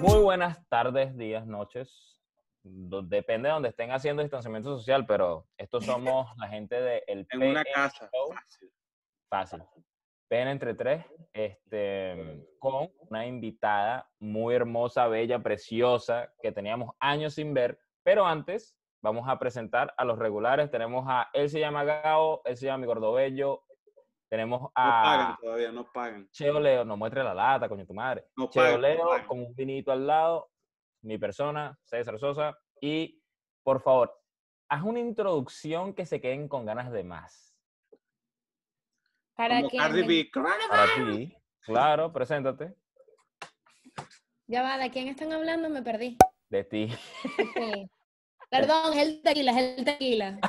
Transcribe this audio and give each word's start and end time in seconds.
Muy 0.00 0.22
buenas 0.22 0.66
tardes, 0.68 1.16
días, 1.16 1.46
noches. 1.46 2.18
Depende 2.62 3.48
de 3.48 3.52
donde 3.54 3.68
estén 3.70 3.90
haciendo 3.92 4.22
distanciamiento 4.22 4.76
social, 4.76 5.06
pero 5.06 5.46
estos 5.56 5.84
somos 5.84 6.28
la 6.36 6.48
gente 6.48 6.80
de 6.80 7.02
el 7.06 7.26
En 7.30 7.42
una 7.42 7.62
PN 7.62 7.72
casa. 7.74 8.10
Show. 8.12 8.32
Fácil. 8.32 8.70
Fácil. 9.28 9.62
Ven 10.30 10.48
entre 10.48 10.74
tres, 10.74 11.04
este, 11.32 12.46
con 12.58 12.90
una 13.08 13.26
invitada 13.26 14.10
muy 14.18 14.54
hermosa, 14.54 15.08
bella, 15.08 15.38
preciosa, 15.42 16.30
que 16.42 16.52
teníamos 16.52 16.94
años 17.00 17.34
sin 17.34 17.54
ver. 17.54 17.78
Pero 18.02 18.26
antes, 18.26 18.76
vamos 19.02 19.26
a 19.28 19.38
presentar 19.38 19.94
a 19.96 20.04
los 20.04 20.18
regulares. 20.18 20.70
Tenemos 20.70 21.06
a 21.08 21.28
él 21.32 21.48
se 21.48 21.60
llama 21.60 21.84
Gao, 21.84 22.42
él 22.44 22.56
se 22.56 22.66
llama 22.66 22.78
mi 22.78 22.86
gordobello. 22.86 23.64
Tenemos 24.28 24.60
No 24.60 24.70
pagan 24.74 25.20
a 25.32 25.38
todavía, 25.40 25.72
no 25.72 25.90
pagan. 25.90 26.28
Cheo 26.30 26.60
Leo, 26.60 26.84
no 26.84 26.96
muestre 26.96 27.24
la 27.24 27.32
lata, 27.32 27.68
coño 27.68 27.86
tu 27.86 27.94
madre. 27.94 28.26
No 28.36 28.50
Cheo 28.50 28.62
pagan, 28.62 28.82
Leo 28.82 29.26
con 29.26 29.40
un 29.40 29.54
vinito 29.54 29.90
al 29.90 30.06
lado, 30.06 30.50
mi 31.02 31.16
persona, 31.16 31.78
César 31.84 32.18
Sosa. 32.18 32.58
Y, 32.80 33.22
por 33.62 33.80
favor, 33.80 34.14
haz 34.68 34.82
una 34.82 35.00
introducción 35.00 35.94
que 35.94 36.04
se 36.04 36.20
queden 36.20 36.46
con 36.46 36.66
ganas 36.66 36.92
de 36.92 37.04
más. 37.04 37.56
¿Para 39.34 39.56
Como 39.58 39.70
quién? 39.70 39.82
Cardi 39.82 40.02
B. 40.02 40.30
Para 40.68 40.86
ti, 40.94 41.36
claro, 41.60 42.12
preséntate. 42.12 42.74
Ya 44.46 44.62
va, 44.62 44.78
¿de 44.78 44.90
quién 44.90 45.08
están 45.08 45.32
hablando? 45.32 45.70
Me 45.70 45.82
perdí. 45.82 46.16
De 46.48 46.64
ti. 46.64 46.92
Ok. 47.24 47.90
Perdón, 48.50 48.94
es 48.94 48.98
el 48.98 49.22
tequila, 49.22 49.52
es 49.52 49.78
el 49.78 49.84
tequila. 49.84 50.40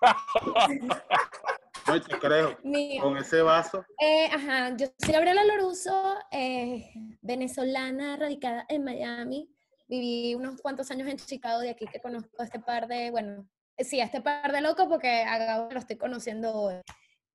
No 1.86 2.00
te 2.00 2.18
creo. 2.18 2.58
Con 3.00 3.16
ese 3.16 3.42
vaso. 3.42 3.84
eh, 3.98 4.26
ajá, 4.32 4.76
yo 4.76 4.86
soy 4.98 5.12
Gabriela 5.12 5.44
Loruso, 5.44 6.16
eh, 6.30 6.90
venezolana, 7.20 8.16
radicada 8.16 8.64
en 8.68 8.84
Miami. 8.84 9.50
Viví 9.88 10.34
unos 10.34 10.60
cuantos 10.60 10.90
años 10.90 11.08
en 11.08 11.16
Chicago, 11.16 11.60
de 11.60 11.70
aquí 11.70 11.86
que 11.86 12.00
conozco 12.00 12.30
a 12.40 12.44
este 12.44 12.60
par 12.60 12.86
de, 12.88 13.10
bueno, 13.10 13.48
eh, 13.76 13.84
sí, 13.84 14.00
a 14.00 14.04
este 14.04 14.20
par 14.20 14.52
de 14.52 14.60
locos 14.60 14.86
porque 14.88 15.22
a 15.22 15.38
Gabo 15.38 15.70
lo 15.70 15.78
estoy 15.78 15.96
conociendo 15.96 16.54
hoy. 16.54 16.76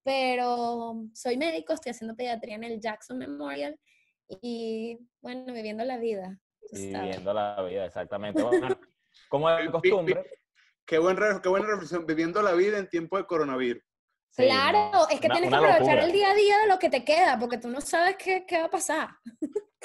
Pero 0.04 0.96
soy 1.14 1.38
médico, 1.38 1.74
estoy 1.74 1.92
haciendo 1.92 2.16
pediatría 2.16 2.56
en 2.56 2.64
el 2.64 2.80
Jackson 2.80 3.18
Memorial 3.18 3.78
y, 4.42 4.98
bueno, 5.22 5.54
viviendo 5.54 5.84
la 5.84 5.98
vida. 5.98 6.40
viviendo 6.72 7.34
la 7.34 7.62
vida, 7.64 7.86
exactamente. 7.86 8.42
Bueno, 8.48 8.80
como 9.30 9.50
de 9.50 9.72
costumbre. 9.72 10.26
Qué, 10.86 11.00
buen, 11.00 11.18
qué 11.42 11.50
buena 11.50 11.68
reflexión. 11.68 12.06
Viviendo 12.06 12.42
la 12.42 12.54
vida 12.54 12.78
en 12.78 12.88
tiempo 12.88 13.18
de 13.18 13.26
coronavirus. 13.26 13.84
Sí, 14.38 14.44
Claro, 14.46 15.08
es 15.10 15.20
que 15.20 15.28
una- 15.28 15.36
tienes 15.36 15.50
que 15.50 15.56
aprovechar 15.56 15.82
locura. 15.82 16.04
el 16.06 16.12
día 16.12 16.32
a 16.32 16.36
día 16.36 16.58
de 16.60 16.68
lo 16.68 16.80
que 16.80 16.90
te 16.90 17.04
queda, 17.04 17.38
porque 17.40 17.58
tú 17.58 17.68
no 17.70 17.82
sabes 17.82 18.16
qué, 18.18 18.46
qué 18.46 18.60
va 18.60 18.66
a 18.66 18.70
pasar. 18.70 19.10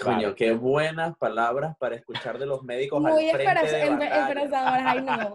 Coño, 0.03 0.35
qué 0.35 0.53
buenas 0.53 1.17
palabras 1.17 1.77
para 1.79 1.95
escuchar 1.97 2.39
de 2.39 2.47
los 2.47 2.63
médicos 2.63 3.01
Muy 3.01 3.29
al 3.31 3.37
frente 3.41 3.67
de 3.71 3.83
esperanzadoras, 3.83 4.83
ay 4.87 5.03
no. 5.03 5.35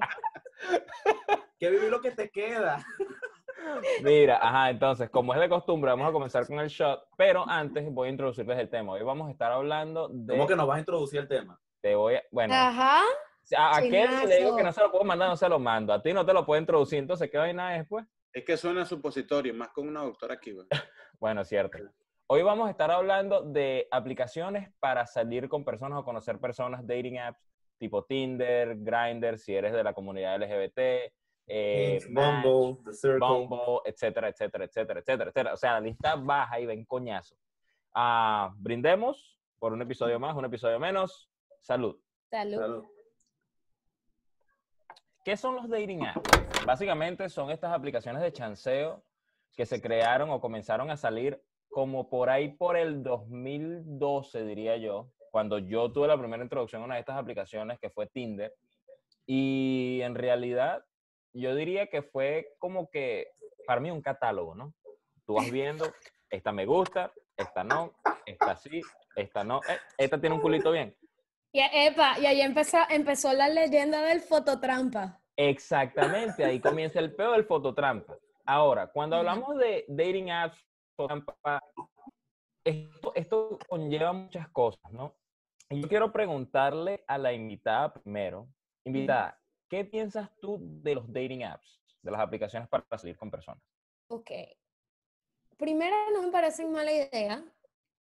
Que 1.60 1.70
vivir 1.72 1.90
lo 1.90 2.02
que 2.02 2.12
te 2.12 2.30
queda. 2.30 2.78
Mira, 4.04 4.38
ajá, 4.42 4.70
entonces, 4.70 5.10
como 5.10 5.34
es 5.34 5.40
de 5.40 5.50
costumbre, 5.50 5.92
vamos 5.92 6.08
a 6.08 6.12
comenzar 6.12 6.46
con 6.46 6.60
el 6.60 6.68
shot, 6.70 7.08
pero 7.18 7.44
antes 7.48 7.92
voy 7.92 8.08
a 8.08 8.12
introducirles 8.12 8.58
el 8.60 8.70
tema. 8.70 8.94
Hoy 8.94 9.04
vamos 9.04 9.28
a 9.28 9.32
estar 9.32 9.52
hablando 9.52 10.08
de... 10.12 10.34
¿Cómo 10.36 10.48
que 10.48 10.56
nos 10.56 10.68
vas 10.68 10.78
a 10.78 10.80
introducir 10.80 11.20
el 11.22 11.28
tema? 11.28 11.60
Te 11.82 11.96
voy 11.96 12.16
a- 12.16 12.24
bueno, 12.32 12.54
Ajá. 12.54 13.02
a 13.58 13.78
aquel 13.78 13.92
que 14.22 14.28
le 14.28 14.38
digo 14.38 14.56
que 14.56 14.64
no 14.64 14.72
se 14.72 14.82
lo 14.82 14.92
puedo 14.92 15.04
mandar, 15.04 15.30
no 15.30 15.38
se 15.38 15.50
lo 15.50 15.60
mando. 15.60 15.94
A 15.94 16.02
ti 16.02 16.14
no 16.14 16.26
te 16.26 16.34
lo 16.34 16.46
puedo 16.46 16.60
introducir, 16.62 17.00
entonces, 17.00 17.30
¿qué 17.32 17.38
vaina 17.38 17.72
después? 17.72 18.06
Es 18.38 18.46
que 18.46 18.56
suena 18.56 18.86
supositorio, 18.86 19.52
más 19.56 19.70
con 19.70 19.88
una 19.88 20.04
doctora 20.04 20.36
aquí. 20.36 20.56
Bueno, 21.20 21.42
es 21.42 21.48
cierto. 21.48 21.80
Hoy 22.28 22.44
vamos 22.44 22.68
a 22.68 22.70
estar 22.70 22.92
hablando 22.92 23.42
de 23.42 23.88
aplicaciones 23.90 24.72
para 24.80 25.08
salir 25.08 25.50
con 25.50 25.66
personas 25.66 25.98
o 25.98 26.06
conocer 26.06 26.38
personas, 26.38 26.86
dating 26.86 27.18
apps 27.18 27.42
tipo 27.80 28.06
Tinder, 28.06 28.76
Grindr, 28.78 29.40
si 29.40 29.56
eres 29.56 29.74
de 29.74 29.84
la 29.84 29.92
comunidad 29.96 30.40
LGBT, 30.40 30.78
eh, 31.48 32.00
Hinge, 32.00 32.10
Match, 32.12 32.46
Bumble, 32.46 32.84
The 32.86 32.94
Circle. 32.94 33.28
Bumble, 33.28 33.82
etcétera, 33.86 34.30
etcétera, 34.30 34.66
etcétera, 34.66 35.00
etcétera, 35.00 35.30
etcétera. 35.32 35.54
O 35.54 35.58
sea, 35.58 35.74
la 35.74 35.80
lista 35.80 36.16
baja 36.16 36.60
y 36.60 36.68
ven 36.68 36.86
coñazo. 36.86 37.36
Ah, 37.92 38.54
brindemos 38.56 39.40
por 39.58 39.74
un 39.74 39.82
episodio 39.82 40.20
más, 40.20 40.36
un 40.36 40.46
episodio 40.46 40.80
menos. 40.80 41.28
Salud. 41.62 42.00
Salud. 42.30 42.60
Salud. 42.60 42.86
¿Qué 45.26 45.36
son 45.36 45.56
los 45.56 45.68
dating 45.68 46.06
apps? 46.06 46.47
Básicamente 46.68 47.30
son 47.30 47.50
estas 47.50 47.72
aplicaciones 47.72 48.22
de 48.22 48.34
chanceo 48.34 49.02
que 49.56 49.66
se 49.66 49.82
crearon 49.82 50.32
o 50.32 50.42
comenzaron 50.42 50.92
a 50.92 50.98
salir 50.98 51.42
como 51.70 52.10
por 52.10 52.30
ahí 52.30 52.50
por 52.50 52.76
el 52.76 53.04
2012, 53.04 54.44
diría 54.44 54.76
yo, 54.76 55.10
cuando 55.32 55.60
yo 55.60 55.90
tuve 55.94 56.10
la 56.10 56.20
primera 56.20 56.44
introducción 56.44 56.82
a 56.82 56.86
una 56.86 56.96
de 56.96 57.00
estas 57.00 57.16
aplicaciones 57.16 57.80
que 57.80 57.90
fue 57.90 58.08
Tinder. 58.08 58.54
Y 59.26 60.02
en 60.02 60.14
realidad 60.14 60.84
yo 61.32 61.56
diría 61.56 61.88
que 61.88 62.02
fue 62.02 62.50
como 62.60 62.90
que 62.90 63.30
para 63.66 63.80
mí 63.80 63.90
un 63.90 64.02
catálogo, 64.02 64.54
¿no? 64.54 64.74
Tú 65.26 65.36
vas 65.36 65.50
viendo, 65.50 65.86
esta 66.30 66.52
me 66.52 66.66
gusta, 66.66 67.14
esta 67.38 67.64
no, 67.64 67.94
esta 68.26 68.58
sí, 68.58 68.82
esta 69.16 69.46
no, 69.46 69.62
eh, 69.70 69.80
esta 69.98 70.20
tiene 70.20 70.36
un 70.36 70.42
culito 70.42 70.74
bien. 70.74 70.94
Y, 71.54 71.62
epa, 71.62 72.20
y 72.20 72.26
ahí 72.26 72.42
empezó, 72.42 72.80
empezó 72.90 73.32
la 73.32 73.48
leyenda 73.48 74.02
del 74.02 74.20
fototrampa. 74.20 75.22
Exactamente, 75.38 76.44
ahí 76.44 76.60
comienza 76.60 77.00
el 77.00 77.14
peor 77.16 77.36
del 77.36 77.46
fototrampa. 77.46 78.18
Ahora, 78.46 78.88
cuando 78.88 79.18
hablamos 79.18 79.56
de 79.58 79.86
dating 79.88 80.32
apps, 80.32 80.58
fototrampa, 80.96 81.62
esto, 82.64 83.14
esto 83.16 83.60
conlleva 83.70 84.14
muchas 84.14 84.50
cosas, 84.50 84.92
¿no? 84.92 85.16
Yo 85.70 85.88
quiero 85.88 86.12
preguntarle 86.12 87.04
a 87.08 87.18
la 87.18 87.34
invitada 87.34 87.94
primero, 87.94 88.48
invitada, 88.84 89.40
¿qué 89.70 89.86
piensas 89.86 90.30
tú 90.40 90.58
de 90.60 90.96
los 90.96 91.12
dating 91.12 91.44
apps, 91.44 91.82
de 92.02 92.12
las 92.12 92.22
aplicaciones 92.22 92.68
para 92.68 92.86
salir 92.98 93.18
con 93.18 93.30
personas? 93.30 93.62
Ok. 94.10 94.32
Primero, 95.58 95.96
no 96.14 96.24
me 96.24 96.32
parece 96.32 96.66
mala 96.66 96.92
idea. 96.92 97.44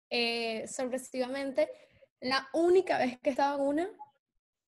Eh, 0.09 0.67
sorpresivamente, 0.67 1.69
la 2.21 2.47
única 2.53 2.97
vez 2.97 3.19
que 3.19 3.29
estaba 3.29 3.55
en 3.55 3.61
una 3.61 3.89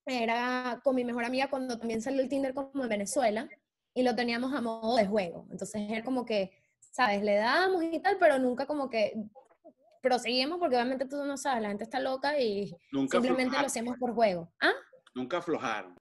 era 0.06 0.82
con 0.84 0.96
mi 0.96 1.04
mejor 1.04 1.24
amiga 1.26 1.50
cuando 1.50 1.78
también 1.78 2.02
salió 2.02 2.22
el 2.22 2.30
Tinder 2.30 2.54
como 2.54 2.84
en 2.84 2.90
Venezuela 2.90 3.48
y 3.94 4.04
lo 4.04 4.16
teníamos 4.16 4.54
a 4.54 4.62
modo 4.62 4.96
de 4.96 5.06
juego. 5.06 5.48
Entonces 5.52 5.82
era 5.90 6.04
como 6.04 6.26
que, 6.26 6.52
¿sabes? 6.80 7.22
Le 7.24 7.36
damos 7.36 7.84
y 7.84 8.00
tal, 8.00 8.18
pero 8.20 8.40
nunca 8.40 8.66
como 8.66 8.90
que 8.90 9.14
proseguimos 10.02 10.58
porque 10.60 10.76
obviamente 10.76 11.06
tú 11.06 11.24
no 11.26 11.38
sabes, 11.38 11.62
la 11.62 11.70
gente 11.70 11.84
está 11.84 12.00
loca 12.00 12.40
y 12.40 12.76
Nunca 12.92 13.12
simplemente 13.18 13.44
lo 13.44 13.48
aflojaron. 13.60 13.66
hacemos 13.66 13.98
por 14.00 14.14
juego. 14.16 14.52
¿Ah? 14.60 14.72
Nunca 15.14 15.38
aflojaron. 15.38 15.96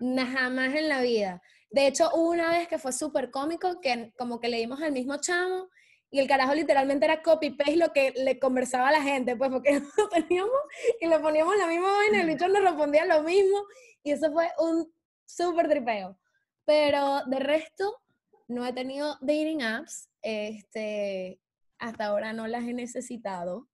Na- 0.00 0.26
Jamás 0.26 0.74
en 0.74 0.88
la 0.88 1.00
vida. 1.02 1.42
De 1.70 1.86
hecho, 1.86 2.10
hubo 2.14 2.30
una 2.30 2.50
vez 2.50 2.68
que 2.68 2.78
fue 2.78 2.92
súper 2.92 3.30
cómico, 3.30 3.80
que 3.80 4.12
como 4.18 4.40
que 4.40 4.48
le 4.48 4.58
dimos 4.58 4.80
al 4.82 4.92
mismo 4.92 5.16
chamo 5.18 5.68
y 6.12 6.20
el 6.20 6.28
carajo 6.28 6.54
literalmente 6.54 7.06
era 7.06 7.22
copy-paste 7.22 7.76
lo 7.76 7.90
que 7.92 8.12
le 8.14 8.38
conversaba 8.38 8.88
a 8.88 8.92
la 8.92 9.02
gente, 9.02 9.34
pues 9.34 9.50
porque 9.50 9.80
lo 9.96 10.08
teníamos 10.10 10.60
y 11.00 11.06
le 11.06 11.18
poníamos 11.18 11.56
la 11.56 11.66
misma 11.66 11.90
vaina, 11.90 12.20
el 12.20 12.26
bicho 12.26 12.46
nos 12.48 12.62
respondía 12.62 13.06
lo 13.06 13.22
mismo 13.22 13.64
y 14.02 14.12
eso 14.12 14.30
fue 14.30 14.50
un 14.58 14.92
súper 15.24 15.68
tripeo. 15.68 16.18
Pero 16.66 17.22
de 17.24 17.38
resto, 17.40 18.02
no 18.46 18.66
he 18.66 18.74
tenido 18.74 19.16
dating 19.22 19.62
apps, 19.62 20.10
este, 20.20 21.40
hasta 21.78 22.04
ahora 22.04 22.34
no 22.34 22.46
las 22.46 22.64
he 22.64 22.74
necesitado, 22.74 23.68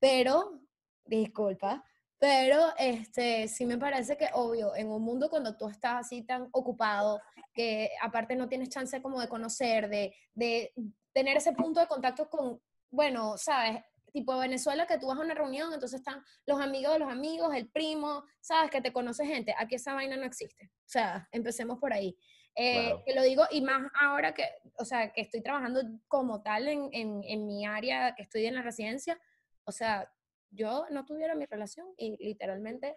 pero, 0.00 0.60
disculpa, 1.04 1.84
pero 2.18 2.72
este, 2.78 3.46
sí 3.48 3.66
me 3.66 3.78
parece 3.78 4.16
que, 4.16 4.28
obvio, 4.32 4.74
en 4.74 4.88
un 4.88 5.02
mundo 5.02 5.28
cuando 5.28 5.56
tú 5.56 5.68
estás 5.68 6.06
así 6.06 6.22
tan 6.22 6.48
ocupado, 6.52 7.20
que 7.52 7.90
aparte 8.00 8.36
no 8.36 8.48
tienes 8.48 8.70
chance 8.70 9.02
como 9.02 9.20
de 9.20 9.28
conocer, 9.28 9.88
de, 9.88 10.14
de 10.34 10.72
tener 11.12 11.36
ese 11.36 11.52
punto 11.52 11.80
de 11.80 11.86
contacto 11.86 12.28
con, 12.28 12.60
bueno, 12.90 13.36
sabes, 13.36 13.82
tipo 14.12 14.38
Venezuela, 14.38 14.86
que 14.86 14.98
tú 14.98 15.08
vas 15.08 15.18
a 15.18 15.22
una 15.22 15.34
reunión, 15.34 15.74
entonces 15.74 16.00
están 16.00 16.24
los 16.46 16.58
amigos 16.58 16.94
de 16.94 17.00
los 17.00 17.10
amigos, 17.10 17.54
el 17.54 17.68
primo, 17.68 18.24
sabes, 18.40 18.70
que 18.70 18.80
te 18.80 18.92
conoce 18.92 19.26
gente. 19.26 19.54
Aquí 19.58 19.74
esa 19.74 19.92
vaina 19.92 20.16
no 20.16 20.24
existe. 20.24 20.70
O 20.72 20.88
sea, 20.88 21.28
empecemos 21.32 21.78
por 21.78 21.92
ahí. 21.92 22.16
Eh, 22.54 22.84
Claro. 22.84 23.02
Que 23.04 23.14
lo 23.14 23.22
digo, 23.22 23.44
y 23.50 23.60
más 23.60 23.90
ahora 24.00 24.32
que, 24.32 24.44
o 24.78 24.86
sea, 24.86 25.12
que 25.12 25.20
estoy 25.20 25.42
trabajando 25.42 25.82
como 26.08 26.42
tal 26.42 26.66
en, 26.68 26.88
en, 26.92 27.22
en 27.24 27.46
mi 27.46 27.66
área, 27.66 28.14
que 28.14 28.22
estoy 28.22 28.46
en 28.46 28.54
la 28.54 28.62
residencia, 28.62 29.20
o 29.64 29.72
sea, 29.72 30.10
yo 30.56 30.86
no 30.90 31.04
tuviera 31.04 31.34
mi 31.34 31.44
relación 31.46 31.86
y 31.96 32.16
literalmente, 32.24 32.96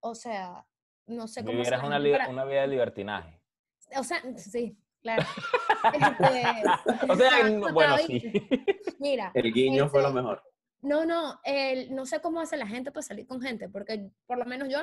o 0.00 0.14
sea, 0.14 0.66
no 1.06 1.28
sé 1.28 1.42
cómo... 1.44 1.52
Vivieras 1.58 1.82
una, 1.84 1.98
para- 1.98 2.28
una 2.28 2.44
vida 2.44 2.62
de 2.62 2.68
libertinaje. 2.68 3.40
O 3.96 4.02
sea, 4.02 4.20
sí, 4.36 4.76
claro. 5.00 5.22
Este, 5.92 6.62
O 7.08 7.14
sea, 7.16 7.48
no- 7.50 7.72
bueno, 7.74 7.98
sí. 7.98 8.32
Mira, 8.98 9.30
El 9.34 9.52
guiño 9.52 9.88
fue 9.88 10.00
lo 10.00 10.08
Este, 10.08 10.20
mejor. 10.20 10.42
no, 10.80 11.04
no, 11.04 11.38
el- 11.44 11.94
no 11.94 12.06
sé 12.06 12.20
cómo 12.20 12.40
hace 12.40 12.56
la 12.56 12.66
gente 12.66 12.90
para 12.90 13.02
salir 13.02 13.26
con 13.26 13.40
gente, 13.42 13.68
porque 13.68 14.10
por 14.26 14.38
lo 14.38 14.46
menos 14.46 14.68
yo, 14.70 14.78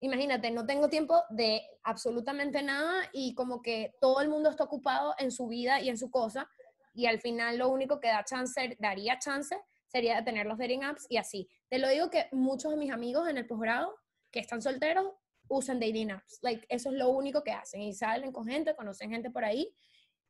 imagínate, 0.00 0.50
no 0.50 0.64
tengo 0.64 0.88
tiempo 0.88 1.22
de 1.28 1.60
absolutamente 1.82 2.62
nada 2.62 3.10
y 3.12 3.34
como 3.34 3.60
que 3.60 3.94
todo 4.00 4.22
el 4.22 4.28
mundo 4.30 4.48
está 4.48 4.64
ocupado 4.64 5.14
en 5.18 5.30
su 5.30 5.48
vida 5.48 5.80
y 5.82 5.90
en 5.90 5.98
su 5.98 6.10
cosa 6.10 6.48
y 6.94 7.04
al 7.06 7.20
final 7.20 7.58
lo 7.58 7.68
único 7.68 8.00
que 8.00 8.08
da 8.08 8.24
chance, 8.24 8.74
daría 8.80 9.18
chance 9.18 9.54
sería 9.88 10.24
tener 10.24 10.46
los 10.46 10.58
dating 10.58 10.84
apps 10.84 11.06
y 11.08 11.16
así. 11.16 11.48
Te 11.68 11.78
lo 11.78 11.88
digo 11.88 12.10
que 12.10 12.28
muchos 12.32 12.70
de 12.70 12.76
mis 12.76 12.92
amigos 12.92 13.28
en 13.28 13.38
el 13.38 13.46
posgrado 13.46 13.94
que 14.30 14.40
están 14.40 14.62
solteros 14.62 15.12
usan 15.48 15.80
dating 15.80 16.12
apps. 16.12 16.38
Like, 16.42 16.66
eso 16.68 16.90
es 16.90 16.96
lo 16.96 17.08
único 17.08 17.42
que 17.42 17.52
hacen 17.52 17.82
y 17.82 17.94
salen 17.94 18.32
con 18.32 18.46
gente, 18.46 18.76
conocen 18.76 19.10
gente 19.10 19.30
por 19.30 19.44
ahí. 19.44 19.74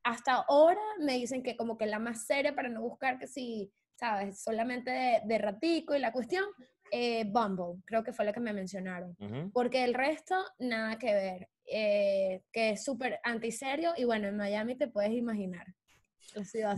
Hasta 0.04 0.34
ahora 0.48 0.80
me 1.00 1.14
dicen 1.14 1.42
que 1.42 1.56
como 1.56 1.76
que 1.76 1.86
la 1.86 1.98
más 1.98 2.24
seria 2.24 2.54
para 2.54 2.68
no 2.68 2.80
buscar 2.80 3.18
que 3.18 3.26
si, 3.26 3.70
sabes, 3.94 4.42
solamente 4.42 4.90
de, 4.90 5.20
de 5.24 5.38
ratico 5.38 5.94
y 5.94 5.98
la 5.98 6.12
cuestión, 6.12 6.44
eh, 6.90 7.24
Bumble, 7.24 7.82
creo 7.84 8.02
que 8.02 8.12
fue 8.12 8.24
la 8.24 8.32
que 8.32 8.40
me 8.40 8.52
mencionaron. 8.52 9.16
Porque 9.52 9.84
el 9.84 9.94
resto, 9.94 10.36
nada 10.58 10.98
que 10.98 11.12
ver. 11.12 11.48
Eh, 11.70 12.44
que 12.50 12.70
es 12.70 12.84
súper 12.84 13.20
antiserio 13.22 13.92
y 13.96 14.04
bueno, 14.04 14.26
en 14.26 14.36
Miami 14.36 14.74
te 14.74 14.88
puedes 14.88 15.12
imaginar. 15.12 15.66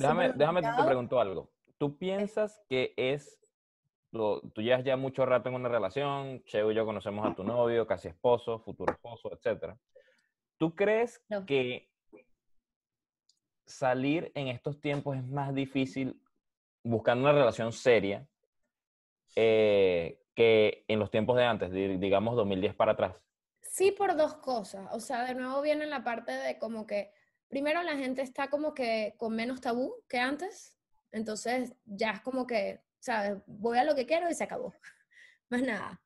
Déjame, 0.00 0.32
déjame 0.32 0.62
te 0.62 0.84
pregunto 0.84 1.20
algo. 1.20 1.52
¿Tú 1.80 1.96
piensas 1.96 2.60
que 2.68 2.92
es, 2.98 3.40
lo- 4.12 4.42
tú 4.52 4.60
llevas 4.60 4.84
ya 4.84 4.98
mucho 4.98 5.24
rato 5.24 5.48
en 5.48 5.54
una 5.54 5.70
relación, 5.70 6.44
Cheo 6.44 6.70
y 6.70 6.74
yo 6.74 6.84
conocemos 6.84 7.26
a 7.26 7.34
tu 7.34 7.42
novio, 7.42 7.86
casi 7.86 8.08
esposo, 8.08 8.58
futuro 8.60 8.92
esposo, 8.92 9.32
etcétera. 9.32 9.78
¿Tú 10.58 10.74
crees 10.74 11.24
No. 11.30 11.46
que 11.46 11.88
salir 13.64 14.30
en 14.34 14.48
estos 14.48 14.78
tiempos 14.78 15.16
es 15.16 15.24
más 15.26 15.54
difícil 15.54 16.20
buscando 16.84 17.24
una 17.24 17.32
relación 17.32 17.72
seria 17.72 18.28
eh, 19.34 20.20
que 20.34 20.84
en 20.86 20.98
los 20.98 21.10
tiempos 21.10 21.36
de 21.38 21.44
antes, 21.44 21.70
di- 21.72 21.96
digamos 21.96 22.36
2010 22.36 22.74
para 22.74 22.92
atrás? 22.92 23.16
Sí, 23.62 23.90
por 23.90 24.14
dos 24.16 24.34
cosas. 24.34 24.86
O 24.92 25.00
sea, 25.00 25.24
de 25.24 25.34
nuevo 25.34 25.62
viene 25.62 25.86
la 25.86 26.04
parte 26.04 26.32
de 26.32 26.58
como 26.58 26.86
que, 26.86 27.10
primero 27.48 27.82
la 27.82 27.96
gente 27.96 28.20
está 28.20 28.50
como 28.50 28.74
que 28.74 29.14
con 29.16 29.34
menos 29.34 29.62
tabú 29.62 29.94
que 30.10 30.18
antes. 30.18 30.76
Entonces 31.12 31.72
ya 31.84 32.10
es 32.10 32.20
como 32.20 32.46
que, 32.46 32.80
¿sabes? 32.98 33.38
Voy 33.46 33.78
a 33.78 33.84
lo 33.84 33.94
que 33.94 34.06
quiero 34.06 34.30
y 34.30 34.34
se 34.34 34.44
acabó. 34.44 34.74
Más 35.50 35.62
nada. 35.62 36.00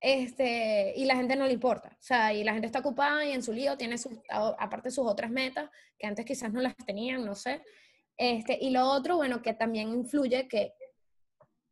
Este, 0.00 0.94
y 0.96 1.04
la 1.04 1.16
gente 1.16 1.36
no 1.36 1.46
le 1.46 1.52
importa. 1.52 1.88
O 1.92 2.02
sea, 2.02 2.32
y 2.32 2.42
la 2.42 2.52
gente 2.52 2.66
está 2.66 2.80
ocupada 2.80 3.24
y 3.24 3.32
en 3.32 3.42
su 3.42 3.52
lío 3.52 3.76
tiene 3.76 3.98
sus, 3.98 4.12
aparte 4.30 4.90
sus 4.90 5.06
otras 5.06 5.30
metas 5.30 5.70
que 5.98 6.06
antes 6.06 6.24
quizás 6.24 6.52
no 6.52 6.60
las 6.60 6.76
tenían, 6.76 7.24
no 7.24 7.34
sé. 7.34 7.62
Este, 8.16 8.58
y 8.60 8.70
lo 8.70 8.86
otro, 8.88 9.16
bueno, 9.16 9.42
que 9.42 9.54
también 9.54 9.88
influye 9.90 10.48
que 10.48 10.74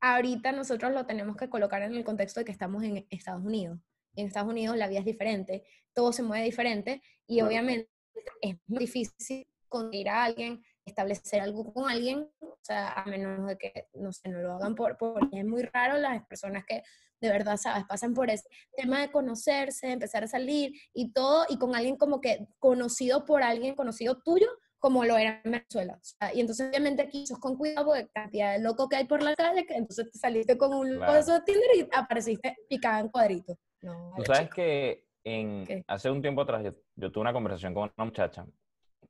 ahorita 0.00 0.52
nosotros 0.52 0.92
lo 0.92 1.06
tenemos 1.06 1.36
que 1.36 1.48
colocar 1.48 1.82
en 1.82 1.94
el 1.94 2.04
contexto 2.04 2.40
de 2.40 2.44
que 2.44 2.52
estamos 2.52 2.82
en 2.82 3.06
Estados 3.10 3.44
Unidos. 3.44 3.78
En 4.14 4.26
Estados 4.26 4.48
Unidos 4.48 4.76
la 4.76 4.88
vida 4.88 5.00
es 5.00 5.04
diferente, 5.04 5.64
todo 5.92 6.12
se 6.12 6.22
mueve 6.22 6.44
diferente 6.44 7.02
y 7.26 7.40
obviamente 7.40 7.90
es 8.40 8.56
muy 8.66 8.80
difícil 8.80 9.46
conseguir 9.68 10.08
a 10.08 10.24
alguien, 10.24 10.62
establecer 10.88 11.40
algo 11.40 11.72
con 11.72 11.88
alguien, 11.88 12.28
o 12.40 12.58
sea, 12.62 12.92
a 12.92 13.04
menos 13.06 13.46
de 13.46 13.56
que, 13.56 13.88
no 13.94 14.12
sé, 14.12 14.28
no 14.28 14.40
lo 14.40 14.52
hagan 14.54 14.74
por, 14.74 14.96
porque 14.96 15.38
es 15.38 15.46
muy 15.46 15.62
raro 15.62 15.98
las 15.98 16.26
personas 16.26 16.64
que 16.66 16.82
de 17.20 17.30
verdad, 17.30 17.56
sabes, 17.56 17.84
pasan 17.88 18.14
por 18.14 18.30
ese 18.30 18.48
tema 18.76 19.00
de 19.00 19.10
conocerse, 19.10 19.90
empezar 19.90 20.24
a 20.24 20.28
salir 20.28 20.72
y 20.94 21.12
todo, 21.12 21.46
y 21.48 21.58
con 21.58 21.74
alguien 21.74 21.96
como 21.96 22.20
que 22.20 22.46
conocido 22.58 23.24
por 23.24 23.42
alguien, 23.42 23.74
conocido 23.74 24.20
tuyo, 24.22 24.46
como 24.78 25.04
lo 25.04 25.16
era 25.16 25.40
en 25.44 25.52
Venezuela. 25.52 25.94
O 26.00 26.04
sea, 26.04 26.32
y 26.34 26.40
entonces 26.40 26.68
obviamente 26.68 27.02
aquí 27.02 27.26
sos 27.26 27.38
con 27.38 27.56
cuidado 27.56 27.86
porque 27.86 28.08
cantidad 28.14 28.52
de 28.52 28.60
loco 28.60 28.88
que 28.88 28.96
hay 28.96 29.06
por 29.06 29.22
la 29.22 29.34
calle, 29.34 29.66
que 29.66 29.74
entonces 29.74 30.10
te 30.10 30.18
saliste 30.18 30.56
con 30.56 30.72
un 30.72 30.98
loco 30.98 31.12
de 31.12 31.40
Tinder 31.44 31.76
y 31.76 31.88
apareciste 31.92 32.56
picada 32.68 33.00
en 33.00 33.08
cuadritos. 33.08 33.56
No, 33.82 34.12
Tú 34.16 34.24
sabes 34.24 34.42
chico. 34.42 34.54
que 34.54 35.04
en, 35.24 35.66
¿Qué? 35.66 35.84
hace 35.86 36.10
un 36.10 36.22
tiempo 36.22 36.42
atrás 36.42 36.62
yo, 36.64 36.72
yo 36.96 37.10
tuve 37.10 37.22
una 37.22 37.32
conversación 37.32 37.74
con 37.74 37.90
una 37.96 38.04
muchacha 38.04 38.46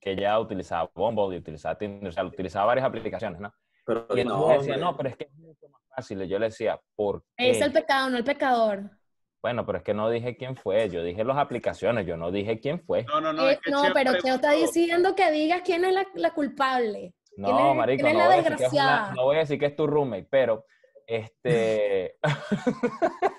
que 0.01 0.13
ella 0.13 0.39
utilizaba 0.39 0.91
Bumble 0.95 1.35
y 1.37 1.39
utilizaba 1.39 1.77
Tinder, 1.77 2.09
o 2.09 2.13
sea, 2.13 2.25
utilizaba 2.25 2.67
varias 2.67 2.87
aplicaciones, 2.87 3.41
¿no? 3.41 3.53
Pero 3.85 4.07
Y 4.11 4.17
no, 4.17 4.21
entonces 4.23 4.49
ella 4.49 4.59
decía, 4.59 4.77
no, 4.77 4.97
pero 4.97 5.09
es 5.09 5.17
que 5.17 5.25
es 5.25 5.35
mucho 5.35 5.69
más 5.71 5.83
fácil. 5.95 6.23
Y 6.23 6.29
yo 6.29 6.39
le 6.39 6.47
decía, 6.47 6.81
¿por 6.95 7.25
Es 7.37 7.59
qué? 7.59 7.65
el 7.65 7.73
pecado, 7.73 8.11
no 8.11 8.17
el 8.19 8.25
pecador. 8.25 8.91
Bueno, 9.43 9.65
pero 9.65 9.79
es 9.79 9.85
que 9.85 9.95
no 9.95 10.11
dije 10.11 10.37
quién 10.37 10.57
fue, 10.57 10.89
yo 10.91 11.03
dije 11.03 11.25
las 11.25 11.39
aplicaciones, 11.39 12.07
yo 12.07 12.17
no 12.17 12.31
dije 12.31 12.59
quién 12.61 12.81
fue. 12.81 13.05
No, 13.05 13.21
no, 13.21 13.33
no. 13.33 13.49
Eh, 13.49 13.53
es 13.53 13.61
que 13.61 13.71
no, 13.71 13.83
pero 13.95 14.13
Cheo 14.21 14.35
está 14.35 14.51
diciendo 14.53 15.15
que 15.15 15.31
digas 15.31 15.63
quién 15.65 15.85
es 15.85 15.95
la, 15.95 16.07
la 16.15 16.33
culpable. 16.33 17.15
¿Quién 17.35 17.57
No, 17.57 17.71
es- 17.71 17.77
marico, 17.77 18.03
quién 18.05 18.07
es 18.09 18.13
no 18.15 18.19
la 18.19 18.27
voy, 18.27 18.35
a 18.35 18.37
decir 18.43 18.57
que 18.57 18.65
es 18.65 18.73
una- 18.73 18.83
desgraciada? 18.83 19.15
no 19.15 19.25
voy 19.25 19.37
a 19.37 19.39
decir 19.41 19.59
que 19.59 19.67
es 19.67 19.77
tu 19.77 19.87
roommate, 19.87 20.27
pero 20.29 20.65
este 21.07 22.17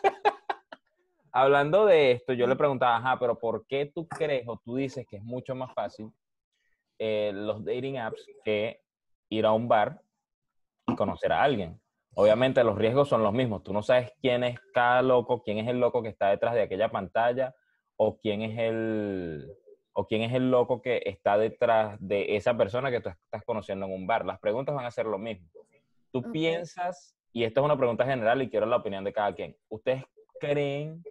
hablando 1.32 1.86
de 1.86 2.12
esto, 2.14 2.34
yo 2.34 2.48
le 2.48 2.56
preguntaba, 2.56 2.98
ajá, 2.98 3.20
pero 3.20 3.38
¿por 3.38 3.66
qué 3.68 3.92
tú 3.94 4.08
crees 4.08 4.46
o 4.48 4.58
tú 4.64 4.76
dices 4.78 5.06
que 5.08 5.18
es 5.18 5.24
mucho 5.24 5.54
más 5.54 5.74
fácil 5.74 6.12
eh, 7.00 7.32
los 7.34 7.64
dating 7.66 7.98
apps 7.98 8.26
que 8.44 8.82
ir 9.30 9.46
a 9.46 9.54
un 9.54 9.68
bar 9.68 10.02
y 10.88 10.96
conocer 10.96 11.32
a 11.32 11.42
alguien? 11.42 11.80
Obviamente 12.16 12.64
los 12.64 12.78
riesgos 12.78 13.08
son 13.08 13.24
los 13.24 13.34
mismos. 13.34 13.64
Tú 13.64 13.74
no 13.74 13.82
sabes 13.82 14.12
quién 14.22 14.44
es 14.44 14.60
cada 14.74 15.02
loco, 15.02 15.42
quién 15.42 15.58
es 15.58 15.68
el 15.68 15.80
loco 15.80 16.04
que 16.04 16.10
está 16.10 16.30
detrás 16.30 16.54
de 16.54 16.62
aquella 16.62 16.92
pantalla 16.92 17.56
o 17.96 18.18
quién 18.18 18.42
es 18.42 18.58
el 18.60 19.52
o 19.94 20.06
quién 20.06 20.22
es 20.22 20.34
el 20.34 20.50
loco 20.50 20.82
que 20.82 21.02
está 21.06 21.38
detrás 21.38 21.98
de 22.00 22.36
esa 22.36 22.56
persona 22.56 22.92
que 22.92 23.02
tú 23.02 23.10
estás 23.10 23.44
conociendo 23.44 23.86
en 23.86 23.94
un 23.94 24.08
bar. 24.08 24.26
Las 24.26 24.40
preguntas 24.40 24.76
van 24.76 24.86
a 24.86 24.92
ser 24.92 25.06
lo 25.06 25.18
mismo. 25.18 25.50
¿Tú 26.12 26.24
piensas, 26.32 27.18
y 27.34 27.44
esta 27.44 27.60
es 27.60 27.66
una 27.66 27.78
pregunta 27.78 28.06
general 28.06 28.42
y 28.42 28.50
quiero 28.50 28.66
la 28.66 28.78
opinión 28.78 29.04
de 29.04 29.14
cada 29.14 29.34
quien, 29.36 29.56
¿ustedes 29.68 30.04
creen 30.40 31.04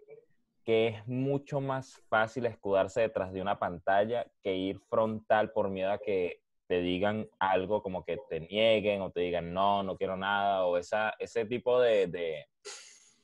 que 0.68 0.88
es 0.88 1.06
mucho 1.08 1.62
más 1.62 1.96
fácil 2.10 2.44
escudarse 2.44 3.00
detrás 3.00 3.32
de 3.32 3.40
una 3.40 3.58
pantalla 3.58 4.26
que 4.42 4.54
ir 4.54 4.78
frontal 4.80 5.50
por 5.50 5.70
miedo 5.70 5.90
a 5.90 5.96
que 5.96 6.42
te 6.66 6.82
digan 6.82 7.26
algo 7.38 7.82
como 7.82 8.04
que 8.04 8.18
te 8.28 8.40
nieguen 8.40 9.00
o 9.00 9.10
te 9.10 9.20
digan 9.20 9.54
no, 9.54 9.82
no 9.82 9.96
quiero 9.96 10.18
nada 10.18 10.66
o 10.66 10.76
esa, 10.76 11.14
ese 11.20 11.46
tipo 11.46 11.80
de, 11.80 12.08
de, 12.08 12.48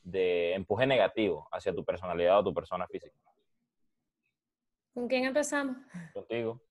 de 0.04 0.54
empuje 0.54 0.86
negativo 0.86 1.46
hacia 1.52 1.74
tu 1.74 1.84
personalidad 1.84 2.38
o 2.38 2.44
tu 2.44 2.54
persona 2.54 2.86
física? 2.86 3.14
¿Con 4.94 5.06
quién 5.06 5.26
empezamos? 5.26 5.76
Contigo. 6.14 6.62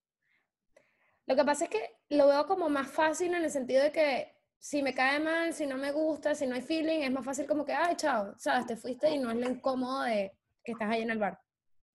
Lo 1.27 1.35
que 1.35 1.45
pasa 1.45 1.65
es 1.65 1.69
que 1.69 1.97
lo 2.09 2.25
veo 2.25 2.47
como 2.47 2.67
más 2.67 2.87
fácil 2.87 3.35
en 3.35 3.43
el 3.43 3.51
sentido 3.51 3.83
de 3.83 3.91
que 3.91 4.33
si 4.57 4.81
me 4.81 4.95
cae 4.95 5.19
mal, 5.19 5.53
si 5.53 5.67
no 5.67 5.77
me 5.77 5.91
gusta, 5.91 6.33
si 6.33 6.47
no 6.47 6.55
hay 6.55 6.63
feeling, 6.63 7.01
es 7.01 7.11
más 7.11 7.23
fácil 7.23 7.45
como 7.45 7.63
que, 7.63 7.73
ay, 7.73 7.95
chao, 7.95 8.33
sabes, 8.39 8.65
te 8.65 8.75
fuiste 8.75 9.11
y 9.11 9.19
no 9.19 9.29
es 9.29 9.37
lo 9.37 9.47
incómodo 9.47 10.01
de 10.01 10.35
que 10.63 10.71
estás 10.73 10.89
ahí 10.91 11.01
en 11.01 11.09
el 11.11 11.19
bar, 11.19 11.39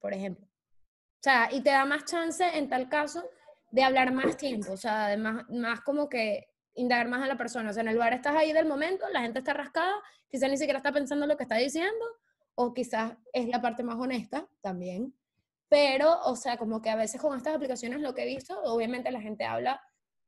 por 0.00 0.12
ejemplo. 0.14 0.46
O 0.46 1.22
sea, 1.22 1.48
y 1.52 1.62
te 1.62 1.70
da 1.70 1.84
más 1.84 2.04
chance 2.04 2.44
en 2.56 2.68
tal 2.68 2.88
caso 2.88 3.24
de 3.70 3.82
hablar 3.82 4.12
más 4.12 4.36
tiempo, 4.36 4.72
o 4.72 4.76
sea, 4.76 5.08
de 5.08 5.16
más, 5.16 5.48
más 5.50 5.80
como 5.80 6.08
que 6.08 6.48
indagar 6.74 7.08
más 7.08 7.22
a 7.22 7.26
la 7.26 7.36
persona. 7.36 7.70
O 7.70 7.72
sea, 7.72 7.82
en 7.82 7.88
el 7.88 7.98
bar 7.98 8.12
estás 8.14 8.36
ahí 8.36 8.52
del 8.52 8.66
momento, 8.66 9.06
la 9.10 9.22
gente 9.22 9.40
está 9.40 9.52
rascada, 9.52 9.94
quizás 10.28 10.48
ni 10.48 10.56
siquiera 10.56 10.78
está 10.78 10.92
pensando 10.92 11.26
lo 11.26 11.37
que 11.37 11.42
está 11.42 11.56
diciendo, 11.56 12.04
o 12.54 12.72
quizás 12.72 13.14
es 13.32 13.48
la 13.48 13.60
parte 13.60 13.82
más 13.82 13.96
honesta 13.96 14.48
también. 14.60 15.14
Pero, 15.68 16.20
o 16.22 16.34
sea, 16.37 16.56
como 16.56 16.80
que 16.80 16.88
a 16.88 16.96
veces 16.96 17.20
con 17.20 17.37
estas 17.37 17.54
aplicaciones 17.56 18.00
lo 18.00 18.14
que 18.14 18.22
he 18.22 18.26
visto, 18.26 18.58
obviamente 18.62 19.10
la 19.10 19.20
gente 19.20 19.44
habla 19.44 19.80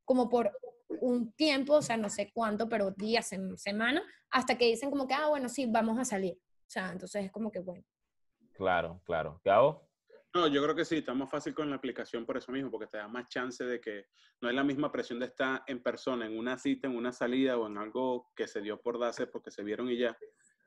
como 0.05 0.29
por 0.29 0.51
un 1.01 1.33
tiempo, 1.33 1.75
o 1.75 1.83
sea, 1.83 1.97
no 1.97 2.11
sé 2.11 2.31
cuánto, 2.35 2.69
pero 2.69 2.91
días, 2.91 3.33
sem- 3.33 3.57
semana, 3.57 4.03
hasta 4.31 4.59
que 4.59 4.67
dicen 4.67 4.91
como 4.91 5.07
que, 5.07 5.15
ah, 5.15 5.29
bueno, 5.29 5.49
sí, 5.49 5.67
vamos 5.67 5.99
a 5.99 6.05
salir. 6.05 6.35
O 6.35 6.71
sea, 6.71 6.91
entonces 6.93 7.25
es 7.25 7.31
como 7.33 7.51
que, 7.51 7.61
bueno. 7.61 7.85
Claro, 8.61 9.01
claro. 9.07 9.41
Gabo, 9.43 9.89
No, 10.35 10.47
yo 10.47 10.63
creo 10.63 10.77
que 10.77 10.85
sí, 10.85 10.99
está 10.99 11.15
más 11.15 11.31
fácil 11.31 11.55
con 11.55 11.71
la 11.71 11.77
aplicación 11.77 12.27
por 12.27 12.37
eso 12.37 12.53
mismo, 12.53 12.71
porque 12.71 12.89
te 12.89 12.99
da 12.99 13.09
más 13.09 13.27
chance 13.29 13.65
de 13.65 13.81
que 13.81 14.05
no 14.43 14.51
es 14.51 14.55
la 14.55 14.63
misma 14.63 14.93
presión 14.93 15.19
de 15.19 15.27
estar 15.27 15.63
en 15.67 15.83
persona, 15.83 16.27
en 16.27 16.39
una 16.39 16.59
cita, 16.59 16.87
en 16.87 16.95
una 16.95 17.11
salida 17.11 17.57
o 17.57 17.69
en 17.69 17.79
algo 17.79 18.29
que 18.37 18.47
se 18.47 18.61
dio 18.61 18.79
por 18.79 18.99
darse 18.99 19.27
porque 19.29 19.51
se 19.51 19.63
vieron 19.63 19.91
y 19.91 19.97
ya, 19.97 20.15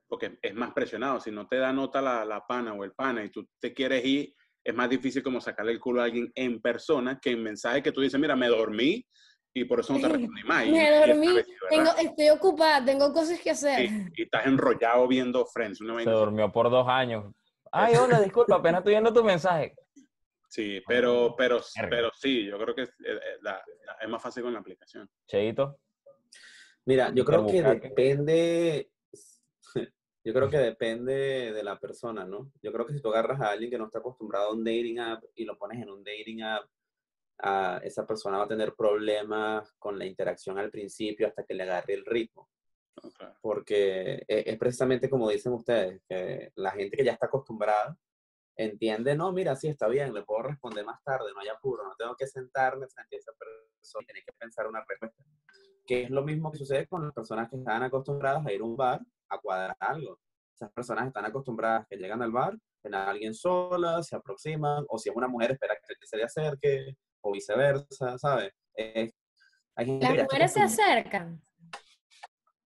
porque 0.07 0.39
es 0.41 0.55
más 0.55 0.73
presionado. 0.73 1.19
Si 1.19 1.29
no 1.29 1.47
te 1.47 1.57
da 1.57 1.71
nota 1.71 2.01
la, 2.01 2.25
la 2.25 2.41
pana 2.47 2.73
o 2.73 2.83
el 2.83 2.93
pana 2.93 3.23
y 3.23 3.29
tú 3.29 3.47
te 3.61 3.75
quieres 3.75 4.03
ir, 4.03 4.33
es 4.63 4.73
más 4.73 4.89
difícil 4.89 5.21
como 5.21 5.39
sacarle 5.39 5.73
el 5.73 5.79
culo 5.79 6.01
a 6.01 6.05
alguien 6.05 6.31
en 6.33 6.59
persona 6.59 7.19
que 7.21 7.29
en 7.29 7.43
mensaje 7.43 7.83
que 7.83 7.91
tú 7.91 8.01
dices, 8.01 8.19
mira, 8.19 8.35
me 8.35 8.47
dormí 8.47 9.05
y 9.53 9.65
por 9.65 9.81
eso 9.81 9.93
no 9.93 9.99
te 9.99 10.07
respondí 10.17 10.43
más. 10.45 10.65
Me 10.67 10.89
dormí, 10.89 11.35
vez 11.35 11.45
tengo, 11.69 11.91
estoy 11.99 12.29
ocupada, 12.29 12.83
tengo 12.83 13.13
cosas 13.13 13.39
que 13.39 13.51
hacer. 13.51 13.85
Y, 13.85 14.21
y 14.21 14.23
estás 14.23 14.47
enrollado 14.47 15.07
viendo 15.07 15.45
Friends. 15.45 15.79
Una 15.79 16.03
se 16.03 16.09
durmió 16.09 16.51
por 16.51 16.71
dos 16.71 16.87
años. 16.87 17.31
Ay, 17.75 17.95
hola, 17.97 18.21
disculpa, 18.21 18.55
apenas 18.57 18.79
estoy 18.79 18.93
viendo 18.93 19.11
tu 19.11 19.23
mensaje. 19.23 19.75
Sí, 20.47 20.79
pero, 20.87 21.33
pero, 21.35 21.59
pero 21.89 22.11
sí, 22.13 22.45
yo 22.45 22.59
creo 22.59 22.75
que 22.75 22.83
es, 22.83 22.89
eh, 22.89 23.15
eh, 23.15 23.37
la- 23.41 23.63
la- 23.85 23.93
es 23.99 24.07
más 24.07 24.21
fácil 24.21 24.43
con 24.43 24.53
la 24.53 24.59
aplicación. 24.59 25.09
Cheito. 25.27 25.79
Mira, 26.85 27.11
yo 27.15 27.25
creo 27.25 27.47
que 27.47 27.63
depende, 27.63 28.91
yo 30.23 30.33
creo 30.33 30.49
que 30.49 30.57
depende 30.57 31.51
de 31.51 31.63
la 31.63 31.79
persona, 31.79 32.23
¿no? 32.25 32.51
Yo 32.61 32.71
creo 32.71 32.85
que 32.85 32.93
si 32.93 33.01
tú 33.01 33.09
agarras 33.09 33.41
a 33.41 33.49
alguien 33.49 33.71
que 33.71 33.77
no 33.79 33.85
está 33.85 33.97
acostumbrado 33.99 34.49
a 34.49 34.53
un 34.53 34.63
dating 34.63 34.99
app 34.99 35.23
y 35.33 35.45
lo 35.45 35.57
pones 35.57 35.81
en 35.81 35.89
un 35.89 36.03
dating 36.03 36.43
app, 36.43 36.65
a 37.39 37.81
esa 37.83 38.05
persona 38.05 38.37
va 38.37 38.43
a 38.43 38.47
tener 38.47 38.75
problemas 38.75 39.73
con 39.79 39.97
la 39.97 40.05
interacción 40.05 40.59
al 40.59 40.69
principio 40.69 41.25
hasta 41.27 41.43
que 41.43 41.55
le 41.55 41.63
agarre 41.63 41.95
el 41.95 42.05
ritmo. 42.05 42.47
Porque 43.41 44.23
e- 44.27 44.43
es 44.45 44.57
precisamente 44.57 45.09
como 45.09 45.29
dicen 45.29 45.53
ustedes, 45.53 46.01
que 46.07 46.51
la 46.55 46.71
gente 46.71 46.97
que 46.97 47.03
ya 47.03 47.13
está 47.13 47.27
acostumbrada 47.27 47.97
entiende, 48.55 49.15
no, 49.15 49.31
mira, 49.31 49.55
sí, 49.55 49.67
está 49.67 49.87
bien, 49.87 50.13
le 50.13 50.23
puedo 50.23 50.43
responder 50.43 50.85
más 50.85 51.01
tarde, 51.03 51.31
no 51.33 51.41
hay 51.41 51.47
apuro, 51.47 51.83
no 51.83 51.95
tengo 51.97 52.15
que 52.15 52.27
sentarme 52.27 52.87
frente 52.87 53.15
a 53.15 53.19
esa 53.19 53.31
persona 53.33 54.03
y 54.03 54.05
tener 54.05 54.23
que 54.23 54.33
pensar 54.33 54.67
una 54.67 54.83
respuesta. 54.87 55.23
Que 55.85 56.03
es 56.03 56.09
lo 56.09 56.23
mismo 56.23 56.51
que 56.51 56.59
sucede 56.59 56.87
con 56.87 57.03
las 57.03 57.13
personas 57.13 57.49
que 57.49 57.57
están 57.57 57.83
acostumbradas 57.83 58.45
a 58.45 58.53
ir 58.53 58.61
a 58.61 58.63
un 58.63 58.77
bar 58.77 59.01
a 59.29 59.37
cuadrar 59.39 59.75
algo. 59.79 60.19
Esas 60.55 60.71
personas 60.71 61.07
están 61.07 61.25
acostumbradas 61.25 61.87
que 61.89 61.97
llegan 61.97 62.21
al 62.21 62.31
bar, 62.31 62.55
ven 62.83 62.95
a 62.95 63.09
alguien 63.09 63.33
sola, 63.33 64.03
se 64.03 64.15
aproximan, 64.15 64.85
o 64.87 64.97
si 64.97 65.09
es 65.09 65.15
una 65.15 65.27
mujer, 65.27 65.51
espera 65.51 65.75
que 65.75 66.05
se 66.05 66.17
le 66.17 66.23
acerque, 66.23 66.95
o 67.21 67.31
viceversa, 67.31 68.17
¿sabes? 68.17 68.51
hay 69.75 69.85
gente 69.85 70.05
Las 70.05 70.23
mujeres 70.23 70.53
se 70.53 70.61
acercan. 70.61 71.41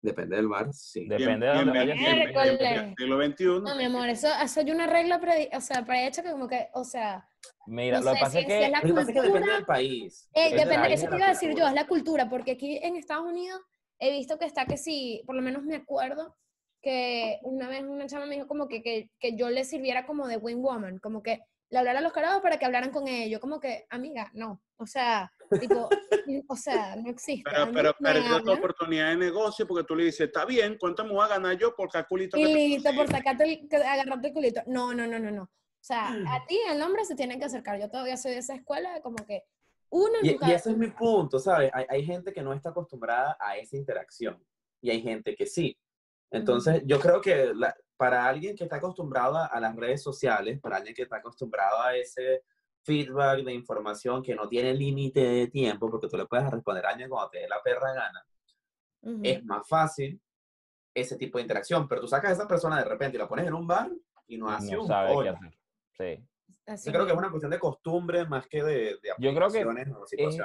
Depende 0.00 0.36
del 0.36 0.48
bar, 0.48 0.72
sí. 0.72 1.08
Depende 1.08 1.46
de 1.46 1.54
dónde 1.54 1.78
vayas. 1.78 2.94
Siglo 2.96 3.24
XXI. 3.24 3.44
No, 3.44 3.76
mi 3.76 3.84
amor, 3.84 4.08
eso, 4.08 4.28
eso 4.42 4.60
hay 4.60 4.70
una 4.70 4.86
regla 4.86 5.20
o 5.56 5.60
sea, 5.60 5.84
prehecha 5.84 6.22
que 6.22 6.30
como 6.30 6.48
que, 6.48 6.68
o 6.72 6.84
sea... 6.84 7.28
Mira, 7.66 8.00
lo, 8.00 8.12
que 8.12 8.20
pasa 8.20 8.40
es 8.40 8.46
que, 8.46 8.64
es 8.64 8.72
lo 8.72 8.80
que 8.80 8.94
pasa 8.94 9.10
es 9.10 9.14
que 9.14 9.22
depende 9.22 9.52
del 9.52 9.66
país. 9.66 10.30
Eh, 10.34 10.54
depende, 10.54 10.92
eso 10.92 11.08
te 11.08 11.16
iba 11.16 11.26
a 11.26 11.30
decir 11.30 11.54
yo, 11.54 11.66
es 11.66 11.74
la 11.74 11.86
cultura, 11.86 12.28
porque 12.28 12.52
aquí 12.52 12.78
en 12.82 12.96
Estados 12.96 13.26
Unidos 13.26 13.60
he 13.98 14.10
visto 14.10 14.38
que 14.38 14.46
está 14.46 14.66
que 14.66 14.76
sí, 14.76 15.22
por 15.26 15.34
lo 15.34 15.42
menos 15.42 15.64
me 15.64 15.76
acuerdo 15.76 16.36
que 16.80 17.40
una 17.42 17.68
vez 17.68 17.82
una 17.82 18.06
chama 18.06 18.26
me 18.26 18.36
dijo 18.36 18.46
como 18.46 18.68
que, 18.68 18.82
que, 18.82 19.10
que 19.18 19.36
yo 19.36 19.50
le 19.50 19.64
sirviera 19.64 20.06
como 20.06 20.28
de 20.28 20.36
wing 20.36 20.62
woman, 20.62 20.98
como 20.98 21.22
que 21.22 21.42
le 21.70 21.78
hablara 21.78 21.98
a 21.98 22.02
los 22.02 22.12
carajos 22.12 22.40
para 22.40 22.58
que 22.58 22.64
hablaran 22.64 22.90
con 22.90 23.08
ellos. 23.08 23.40
Como 23.40 23.60
que, 23.60 23.86
amiga, 23.90 24.30
no. 24.34 24.62
O 24.76 24.86
sea, 24.86 25.32
tipo, 25.48 25.88
o 26.48 26.56
sea, 26.56 26.96
no 26.96 27.10
existe. 27.10 27.50
Pero, 27.50 27.72
pero 27.72 27.94
perdió 27.98 28.42
tu 28.42 28.52
oportunidad 28.52 29.10
de 29.10 29.16
negocio 29.16 29.66
porque 29.66 29.84
tú 29.84 29.94
le 29.94 30.04
dices, 30.04 30.26
está 30.26 30.44
bien, 30.44 30.76
¿cuánto 30.78 31.04
me 31.04 31.12
voy 31.12 31.24
a 31.24 31.28
ganar 31.28 31.56
yo 31.56 31.74
por 31.74 31.90
culito 32.06 32.36
y 32.36 32.44
listo, 32.44 32.90
por 32.94 33.08
sacarte 33.08 33.44
el, 33.44 33.82
agarrarte 33.82 34.28
el 34.28 34.34
culito. 34.34 34.62
No, 34.66 34.94
no, 34.94 35.06
no, 35.06 35.18
no, 35.18 35.30
no. 35.30 35.42
O 35.42 35.84
sea, 35.88 36.08
a 36.08 36.46
ti 36.46 36.58
el 36.70 36.82
hombre 36.82 37.04
se 37.04 37.14
tiene 37.14 37.38
que 37.38 37.44
acercar. 37.44 37.80
Yo 37.80 37.88
todavía 37.88 38.16
soy 38.16 38.32
de 38.32 38.38
esa 38.38 38.54
escuela, 38.54 39.00
como 39.00 39.16
que 39.24 39.44
uno 39.90 40.18
y, 40.22 40.30
y 40.30 40.52
ese 40.52 40.70
es 40.70 40.76
mi 40.76 40.88
punto, 40.88 41.38
¿sabes? 41.38 41.70
Hay, 41.72 41.86
hay, 41.88 42.04
gente 42.04 42.32
que 42.32 42.42
no 42.42 42.52
está 42.52 42.70
acostumbrada 42.70 43.38
a 43.40 43.56
esa 43.56 43.76
interacción 43.76 44.44
y 44.82 44.90
hay 44.90 45.00
gente 45.00 45.34
que 45.34 45.46
sí. 45.46 45.78
Entonces, 46.30 46.82
yo 46.84 47.00
creo 47.00 47.22
que 47.22 47.52
la, 47.54 47.74
para 47.96 48.26
alguien 48.26 48.54
que 48.54 48.64
está 48.64 48.76
acostumbrado 48.76 49.36
a 49.36 49.60
las 49.60 49.74
redes 49.74 50.02
sociales, 50.02 50.60
para 50.60 50.76
alguien 50.76 50.94
que 50.94 51.02
está 51.02 51.16
acostumbrado 51.16 51.82
a 51.82 51.96
ese 51.96 52.44
feedback 52.88 53.44
de 53.44 53.52
información 53.52 54.22
que 54.22 54.34
no 54.34 54.48
tiene 54.48 54.72
límite 54.72 55.20
de 55.20 55.46
tiempo, 55.48 55.90
porque 55.90 56.08
tú 56.08 56.16
le 56.16 56.24
puedes 56.24 56.50
responder 56.50 56.86
a 56.86 56.90
alguien 56.90 57.10
cuando 57.10 57.28
te 57.28 57.40
dé 57.40 57.48
la 57.48 57.62
perra 57.62 57.92
gana, 57.92 58.24
es 59.22 59.44
más 59.44 59.68
fácil 59.68 60.18
ese 60.94 61.16
tipo 61.16 61.36
de 61.36 61.42
interacción. 61.42 61.86
Pero 61.86 62.00
tú 62.00 62.08
sacas 62.08 62.30
a 62.30 62.34
esa 62.34 62.48
persona 62.48 62.78
de 62.78 62.84
repente 62.84 63.16
y 63.16 63.20
la 63.20 63.28
pones 63.28 63.46
en 63.46 63.54
un 63.54 63.66
bar 63.66 63.90
y 64.26 64.38
no 64.38 64.50
hace 64.50 64.74
no 64.74 64.82
un 64.82 64.88
sabe 64.88 65.14
qué 65.22 65.28
hacer. 65.28 65.58
Sí. 65.98 66.86
Yo 66.86 66.92
creo 66.92 67.06
que 67.06 67.12
es 67.12 67.18
una 67.18 67.30
cuestión 67.30 67.50
de 67.50 67.58
costumbre 67.58 68.26
más 68.26 68.46
que 68.46 68.62
de, 68.62 68.74
de 68.74 69.10
Yo 69.18 69.34
creo 69.34 69.50
que 69.50 69.60
es, 69.60 70.38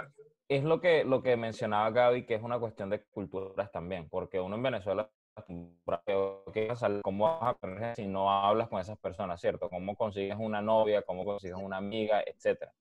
es, 0.48 0.64
lo 0.64 0.80
que 0.80 1.04
lo 1.04 1.22
que 1.22 1.36
mencionaba 1.38 1.90
Gaby, 1.92 2.26
que 2.26 2.36
es 2.36 2.44
una 2.44 2.60
cuestión 2.60 2.90
de 2.90 3.04
culturas 3.06 3.72
también, 3.72 4.10
porque 4.10 4.40
uno 4.40 4.56
en 4.56 4.64
Venezuela 4.64 5.10
¿Cómo 7.04 7.25
vas 7.25 7.42
a 7.42 7.50
aprender 7.50 7.96
si 7.96 8.08
no 8.08 8.32
hablas 8.32 8.70
con 8.70 8.80
esas 8.80 8.98
personas, 8.98 9.40
cierto? 9.42 9.70
¿Cómo 9.70 9.96
consigues 9.96 10.38
una 10.40 10.62
novia? 10.62 11.02
¿Cómo 11.02 11.25
consigues 11.25 11.58
una 11.58 11.78
amiga? 11.78 12.24
Etcétera. 12.25 12.74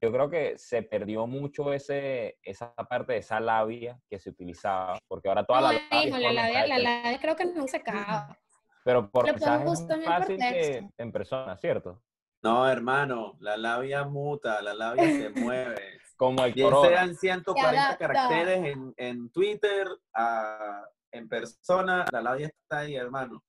Yo 0.00 0.12
creo 0.12 0.28
que 0.28 0.58
se 0.58 0.82
perdió 0.82 1.26
mucho 1.26 1.72
ese, 1.72 2.38
esa 2.42 2.74
parte 2.74 3.14
de 3.14 3.18
esa 3.20 3.40
labia 3.40 3.98
que 4.08 4.18
se 4.18 4.30
utilizaba, 4.30 4.98
porque 5.08 5.28
ahora 5.28 5.44
toda 5.44 5.62
la, 5.62 5.72
labia, 5.72 6.18
la, 6.18 6.32
labia, 6.32 6.66
la 6.66 6.78
labia 6.78 7.18
creo 7.20 7.36
que 7.36 7.46
no 7.46 7.66
se 7.66 7.78
acaba. 7.78 8.38
Pero 8.84 9.10
por 9.10 9.24
mensaje 9.24 9.64
es 9.64 9.80
más 9.80 10.04
fácil 10.04 10.36
que 10.36 10.88
en 10.98 11.12
persona, 11.12 11.56
¿cierto? 11.56 12.02
No, 12.42 12.68
hermano, 12.68 13.38
la 13.40 13.56
labia 13.56 14.04
muta, 14.04 14.60
la 14.60 14.74
labia 14.74 15.06
se 15.06 15.30
mueve. 15.40 16.00
Como 16.16 16.44
el 16.44 16.52
Bien 16.52 16.70
sean 16.82 17.14
140 17.14 17.96
caracteres 17.96 18.64
en, 18.66 18.94
en 18.98 19.30
Twitter 19.30 19.88
a 20.12 20.84
en 21.14 21.28
persona, 21.28 22.04
la 22.12 22.20
labia 22.20 22.46
está 22.48 22.80
ahí, 22.80 22.96
hermano. 22.96 23.42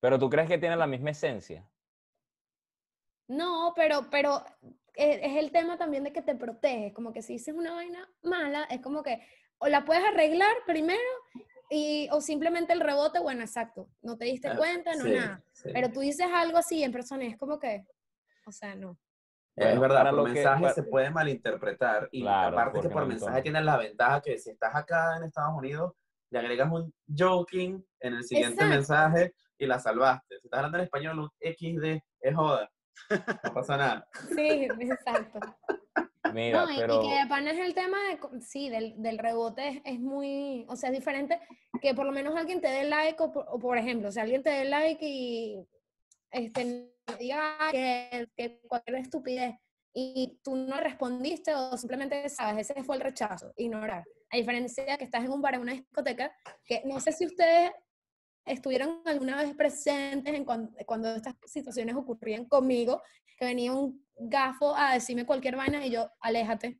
Pero 0.00 0.18
tú 0.18 0.28
crees 0.28 0.48
que 0.48 0.58
tiene 0.58 0.76
la 0.76 0.86
misma 0.86 1.10
esencia? 1.10 1.68
No, 3.28 3.72
pero, 3.76 4.08
pero 4.10 4.44
e, 4.94 5.20
es, 5.22 5.36
el 5.36 5.52
tema 5.52 5.78
también 5.78 6.04
de 6.04 6.12
que 6.12 6.22
te 6.22 6.34
protege. 6.34 6.92
Como 6.92 7.12
que 7.12 7.22
si 7.22 7.34
dices 7.34 7.54
una 7.54 7.74
vaina 7.74 8.08
mala, 8.22 8.64
es 8.64 8.80
como 8.80 9.02
que 9.02 9.20
o 9.58 9.68
la 9.68 9.84
puedes 9.84 10.02
arreglar 10.04 10.52
primero 10.66 10.98
y, 11.68 12.08
o 12.10 12.20
simplemente 12.20 12.72
el 12.72 12.80
rebote, 12.80 13.20
bueno, 13.20 13.42
exacto, 13.42 13.88
no 14.00 14.16
te 14.16 14.24
diste 14.24 14.48
ah, 14.48 14.56
cuenta, 14.56 14.96
no 14.96 15.04
nada. 15.04 15.42
Pero 15.62 15.92
tú 15.92 16.00
dices 16.00 16.26
algo 16.32 16.58
así 16.58 16.82
en 16.82 16.92
persona 16.92 17.24
y 17.24 17.28
es 17.28 17.36
como 17.36 17.58
que, 17.58 17.86
o 18.46 18.52
sea, 18.52 18.74
no. 18.74 18.98
es 19.54 19.78
verdad, 19.78 20.10
por 20.10 20.30
mensaje 20.30 20.70
se 20.70 20.82
puede 20.82 21.10
malinterpretar 21.10 22.08
y 22.10 22.26
aparte 22.26 22.80
que 22.80 22.88
por 22.88 23.06
mensaje 23.06 23.42
tienes 23.42 23.64
la 23.64 23.76
ventaja 23.76 24.22
que 24.22 24.38
si 24.38 24.50
estás 24.50 24.74
acá 24.74 25.18
en 25.18 25.24
Estados 25.24 25.56
Unidos, 25.56 25.92
le 26.30 26.38
agregas 26.38 26.70
un 26.70 26.92
joking 27.06 27.84
en 28.00 28.14
el 28.14 28.24
siguiente 28.24 28.64
mensaje 28.64 29.34
y 29.58 29.66
la 29.66 29.78
salvaste. 29.78 30.38
Si 30.40 30.46
estás 30.46 30.58
hablando 30.58 30.78
en 30.78 30.84
español, 30.84 31.18
un 31.18 31.30
XD 31.40 32.00
es 32.20 32.34
joda. 32.34 32.70
No 33.44 33.54
pasa 33.54 33.76
nada. 33.76 34.08
Sí, 34.34 34.68
exacto. 34.80 35.40
Mira, 36.32 36.60
no, 36.60 36.66
pero... 36.76 37.02
y, 37.02 37.08
que 37.08 37.14
de 37.14 37.50
es 37.50 37.58
el 37.58 37.74
tema 37.74 37.96
de, 38.08 38.40
sí, 38.40 38.68
del, 38.68 38.94
del 39.02 39.18
rebote 39.18 39.82
es, 39.84 39.98
muy, 39.98 40.64
o 40.68 40.76
sea, 40.76 40.90
es 40.90 40.96
diferente 40.96 41.40
que 41.80 41.94
por 41.94 42.06
lo 42.06 42.12
menos 42.12 42.36
alguien 42.36 42.60
te 42.60 42.68
dé 42.68 42.84
like 42.84 43.20
o 43.20 43.58
por, 43.58 43.78
ejemplo, 43.78 44.12
si 44.12 44.20
alguien 44.20 44.42
te 44.42 44.50
dé 44.50 44.64
like 44.66 45.04
y 45.04 45.66
este, 46.30 46.92
diga 47.18 47.56
que, 47.72 48.28
que 48.36 48.60
cualquier 48.68 48.96
estupidez 48.96 49.54
y 49.92 50.38
tú 50.42 50.56
no 50.56 50.78
respondiste 50.78 51.54
o 51.54 51.76
simplemente 51.76 52.28
sabes, 52.28 52.70
ese 52.70 52.82
fue 52.84 52.96
el 52.96 53.02
rechazo, 53.02 53.52
ignorar. 53.56 54.04
A 54.30 54.36
diferencia 54.36 54.84
de 54.84 54.98
que 54.98 55.04
estás 55.04 55.24
en 55.24 55.32
un 55.32 55.42
bar, 55.42 55.54
en 55.54 55.62
una 55.62 55.72
discoteca, 55.72 56.32
que 56.64 56.82
no 56.84 57.00
sé 57.00 57.12
si 57.12 57.26
ustedes 57.26 57.72
estuvieron 58.44 59.02
alguna 59.04 59.42
vez 59.42 59.54
presentes 59.54 60.32
en 60.34 60.44
cuando, 60.44 61.14
estas 61.14 61.34
situaciones 61.46 61.96
ocurrían 61.96 62.44
conmigo, 62.46 63.02
que 63.36 63.44
venía 63.46 63.72
un 63.72 64.04
gafo 64.16 64.74
a 64.76 64.94
decirme 64.94 65.26
cualquier 65.26 65.56
vaina 65.56 65.84
y 65.84 65.90
yo, 65.90 66.08
aléjate, 66.20 66.78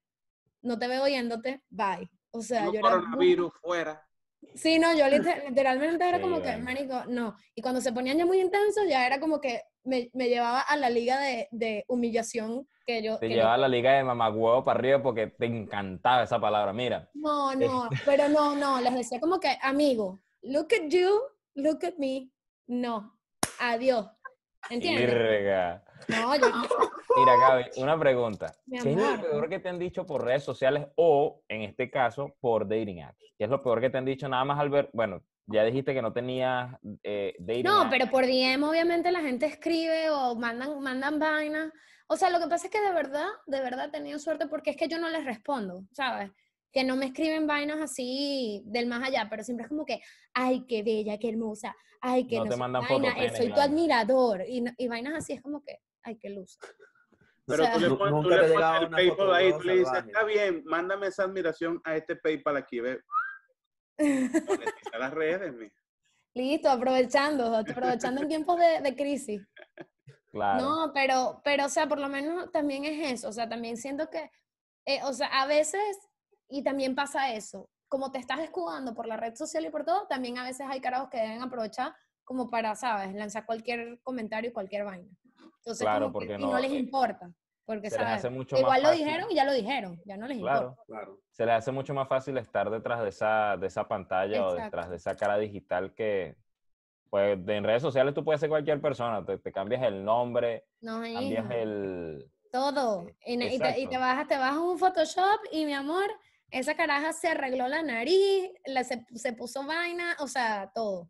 no 0.63 0.79
te 0.79 0.89
veo 0.89 1.05
oyéndote, 1.05 1.63
bye. 1.69 2.09
O 2.33 2.43
sea, 2.43 2.67
yo 2.67 2.79
era 2.79 2.83
coronavirus 2.83 3.53
fuera. 3.61 4.07
Sí, 4.55 4.79
no, 4.79 4.95
yo 4.95 5.07
literalmente 5.49 6.09
era 6.09 6.21
como 6.21 6.41
que, 6.41 6.57
marico, 6.59 7.05
no. 7.07 7.37
Y 7.55 7.63
cuando 7.63 7.81
se 7.81 7.93
ponían 7.93 8.19
ya 8.19 8.27
muy 8.27 8.41
intensos, 8.41 8.85
ya 8.89 9.07
era 9.07 9.19
como 9.19 9.41
que 9.41 9.63
me, 9.85 10.11
me 10.13 10.29
llevaba 10.29 10.61
a 10.61 10.77
la 10.77 10.91
liga 10.91 11.19
de, 11.21 11.49
de 11.51 11.85
humillación 11.89 12.67
que 12.87 13.03
yo... 13.03 13.19
Te 13.19 13.29
llevaba 13.29 13.55
a 13.55 13.59
la 13.59 13.69
liga 13.69 13.93
de 13.93 14.05
mamagüevo 14.05 14.65
para 14.65 14.79
arriba 14.79 15.03
porque 15.03 15.29
te 15.29 15.47
encantaba 15.47 16.23
esa 16.23 16.41
palabra, 16.41 16.73
mira. 16.73 17.09
No, 17.15 17.55
no, 17.55 17.89
pero 18.05 18.29
no, 18.29 18.55
no, 18.55 18.81
les 18.81 18.95
decía 18.95 19.21
como 19.21 19.41
que, 19.41 19.57
amigo, 19.63 20.21
look 20.43 20.69
at 20.73 20.89
you, 20.89 21.21
look 21.55 21.85
at 21.85 21.95
me, 21.99 22.31
no, 22.67 23.19
adiós. 23.59 24.07
¿Entiendes? 24.69 25.81
No, 26.09 26.37
yo... 26.37 26.47
Mira, 27.17 27.37
Gaby, 27.37 27.65
una 27.77 27.99
pregunta. 27.99 28.55
¿Qué 28.71 28.93
es 28.93 28.97
lo 28.97 29.21
peor 29.21 29.49
que 29.49 29.59
te 29.59 29.69
han 29.69 29.79
dicho 29.79 30.07
por 30.07 30.25
redes 30.25 30.45
sociales 30.45 30.87
o, 30.97 31.43
en 31.49 31.63
este 31.63 31.91
caso, 31.91 32.37
por 32.41 32.69
dating 32.69 33.03
apps? 33.03 33.19
¿Qué 33.37 33.45
es 33.45 33.51
lo 33.51 33.63
peor 33.63 33.81
que 33.81 33.91
te 33.91 33.99
han 33.99 34.05
dicho 34.05 34.29
nada 34.29 34.45
más 34.45 34.59
al 34.59 34.71
ver? 34.71 34.91
Bueno, 34.93 35.23
ya 35.47 35.65
dijiste 35.65 35.93
que 35.93 36.03
no 36.03 36.13
tenías 36.13 36.77
eh, 37.03 37.35
dating 37.39 37.65
No, 37.65 37.89
pero 37.91 38.09
por 38.11 38.27
DM 38.27 38.63
obviamente 38.63 39.11
la 39.11 39.21
gente 39.21 39.47
escribe 39.47 40.11
o 40.11 40.37
mandan, 40.37 40.81
mandan 40.81 41.19
vainas. 41.19 41.73
O 42.07 42.17
sea, 42.17 42.31
lo 42.31 42.41
que 42.41 42.49
pasa 42.49 42.67
es 42.67 42.73
que 42.73 42.81
de 42.81 42.93
verdad, 42.93 43.27
de 43.47 43.61
verdad 43.61 43.87
he 43.87 43.91
tenido 43.91 44.19
suerte 44.19 44.47
porque 44.47 44.71
es 44.71 44.77
que 44.77 44.89
yo 44.89 44.99
no 44.99 45.09
les 45.09 45.25
respondo, 45.25 45.85
¿sabes? 45.93 46.31
Que 46.73 46.85
no 46.85 46.97
me 46.97 47.07
escriben 47.07 47.47
vainas 47.47 47.81
así 47.81 48.63
del 48.67 48.87
más 48.87 49.03
allá, 49.03 49.27
pero 49.29 49.43
siempre 49.43 49.65
es 49.65 49.69
como 49.69 49.85
que, 49.85 50.01
ay, 50.35 50.67
qué 50.67 50.83
bella, 50.83 51.19
qué 51.19 51.31
hermosa, 51.31 51.75
ay, 52.01 52.27
que 52.27 52.37
no, 52.37 52.47
te 52.47 52.57
mandan 52.57 52.85
vaina, 52.89 53.13
eh, 53.19 53.37
soy 53.37 53.53
tu 53.53 53.61
admirador. 53.61 54.43
Y, 54.49 54.65
y 54.79 54.89
vainas 54.89 55.15
así 55.15 55.33
es 55.33 55.43
como 55.43 55.63
que, 55.63 55.79
ay, 56.05 56.17
qué 56.19 56.31
luz. 56.31 56.59
Pero 57.51 57.65
tú 57.73 57.81
le, 57.81 57.91
pones, 57.91 58.23
tú 58.23 58.31
le 58.31 58.53
pones 58.53 58.83
el 58.83 58.91
PayPal 58.91 59.35
ahí, 59.35 59.53
tú 59.53 59.63
le 59.63 59.79
dices, 59.79 60.05
está 60.07 60.25
bien, 60.25 60.63
mándame 60.65 61.09
esa 61.09 61.25
admiración 61.25 61.81
a 61.85 61.97
este 61.97 62.17
PayPal 62.17 62.57
aquí, 62.57 62.81
ve. 62.81 63.01
a 64.93 64.99
las 64.99 65.13
redes, 65.13 65.53
mi. 65.55 65.69
Listo, 66.35 66.71
aprovechando, 66.71 67.57
aprovechando 67.57 68.23
en 68.23 68.29
tiempos 68.29 68.59
de, 68.59 68.81
de, 68.83 68.97
crisis. 68.97 69.43
Claro. 70.31 70.63
No, 70.63 70.93
pero, 70.95 71.41
pero, 71.45 71.67
o 71.67 71.69
sea, 71.69 71.89
por 71.89 71.99
lo 71.99 72.09
menos 72.09 72.53
también 72.53 72.85
es 72.85 73.13
eso, 73.13 73.29
o 73.29 73.33
sea, 73.33 73.49
también 73.49 73.77
siento 73.77 74.09
que, 74.09 74.31
eh, 74.87 75.01
o 75.03 75.13
sea, 75.13 75.27
a 75.27 75.47
veces, 75.47 75.83
y 76.51 76.63
también 76.63 76.95
pasa 76.95 77.33
eso, 77.33 77.69
como 77.89 78.11
te 78.13 78.19
estás 78.19 78.41
escudando 78.41 78.95
por 78.95 79.07
la 79.07 79.17
red 79.17 79.35
social 79.35 79.65
y 79.65 79.71
por 79.71 79.85
todo, 79.85 80.07
también 80.07 80.39
a 80.39 80.45
veces 80.45 80.67
hay 80.69 80.81
carajos 80.81 81.09
que 81.11 81.19
deben 81.19 81.43
aprovechar 81.43 81.95
como 82.25 82.49
para, 82.49 82.75
¿sabes? 82.77 83.15
Lanzar 83.15 83.47
cualquier 83.47 84.01
comentario 84.03 84.51
y 84.51 84.53
cualquier 84.53 84.85
vaina. 84.85 85.09
Entonces, 85.59 85.85
claro, 85.85 86.13
porque 86.13 86.39
no, 86.39 86.47
y 86.49 86.51
no 86.51 86.59
les 86.61 86.73
importa. 86.73 87.31
Porque, 87.65 87.89
se 87.91 87.97
¿sabes? 87.97 88.15
hace 88.19 88.31
mucho 88.31 88.57
Igual 88.59 88.83
más 88.83 88.91
lo 88.93 88.97
dijeron 88.99 89.31
y 89.31 89.35
ya 89.35 89.45
lo 89.45 89.53
dijeron, 89.53 90.01
ya 90.05 90.17
no 90.17 90.27
les 90.27 90.39
claro, 90.39 90.71
importa. 90.71 90.83
Claro. 90.87 91.21
Se 91.31 91.47
les 91.47 91.55
hace 91.55 91.71
mucho 91.73 91.95
más 91.95 92.09
fácil 92.09 92.37
estar 92.39 92.69
detrás 92.71 93.03
de 93.03 93.09
esa, 93.11 93.57
de 93.57 93.67
esa 93.69 93.87
pantalla 93.87 94.47
o 94.47 94.55
detrás 94.55 94.91
de 94.91 94.97
esa 94.97 95.17
cara 95.17 95.39
digital 95.39 95.95
que, 95.95 96.37
Pues 97.11 97.45
de- 97.45 97.57
en 97.57 97.65
redes 97.65 97.83
sociales 97.83 98.15
tú 98.15 98.25
puedes 98.25 98.41
ser 98.41 98.49
cualquier 98.49 98.81
persona, 98.81 99.25
te, 99.25 99.39
te 99.39 99.53
cambias 99.53 99.83
el 99.83 100.05
nombre, 100.05 100.67
No, 100.81 101.01
cambias 101.03 101.51
el... 101.51 102.31
Todo. 102.53 103.07
Y, 103.25 103.37
ne- 103.37 103.55
y 103.55 103.59
te, 103.59 103.81
y 103.81 103.87
te 103.87 103.99
bajas, 103.99 104.27
te 104.29 104.37
bajas 104.39 104.59
un 104.59 104.79
Photoshop 104.79 105.41
y 105.53 105.65
mi 105.67 105.73
amor, 105.75 106.07
esa 106.51 106.75
caraja 106.75 107.13
se 107.13 107.29
arregló 107.29 107.69
la 107.69 107.83
nariz, 107.83 108.51
la- 108.67 108.85
se, 108.85 109.07
se 109.15 109.33
puso 109.33 109.65
vaina, 109.67 110.17
o 110.21 110.27
sea, 110.29 110.71
todo. 110.75 111.07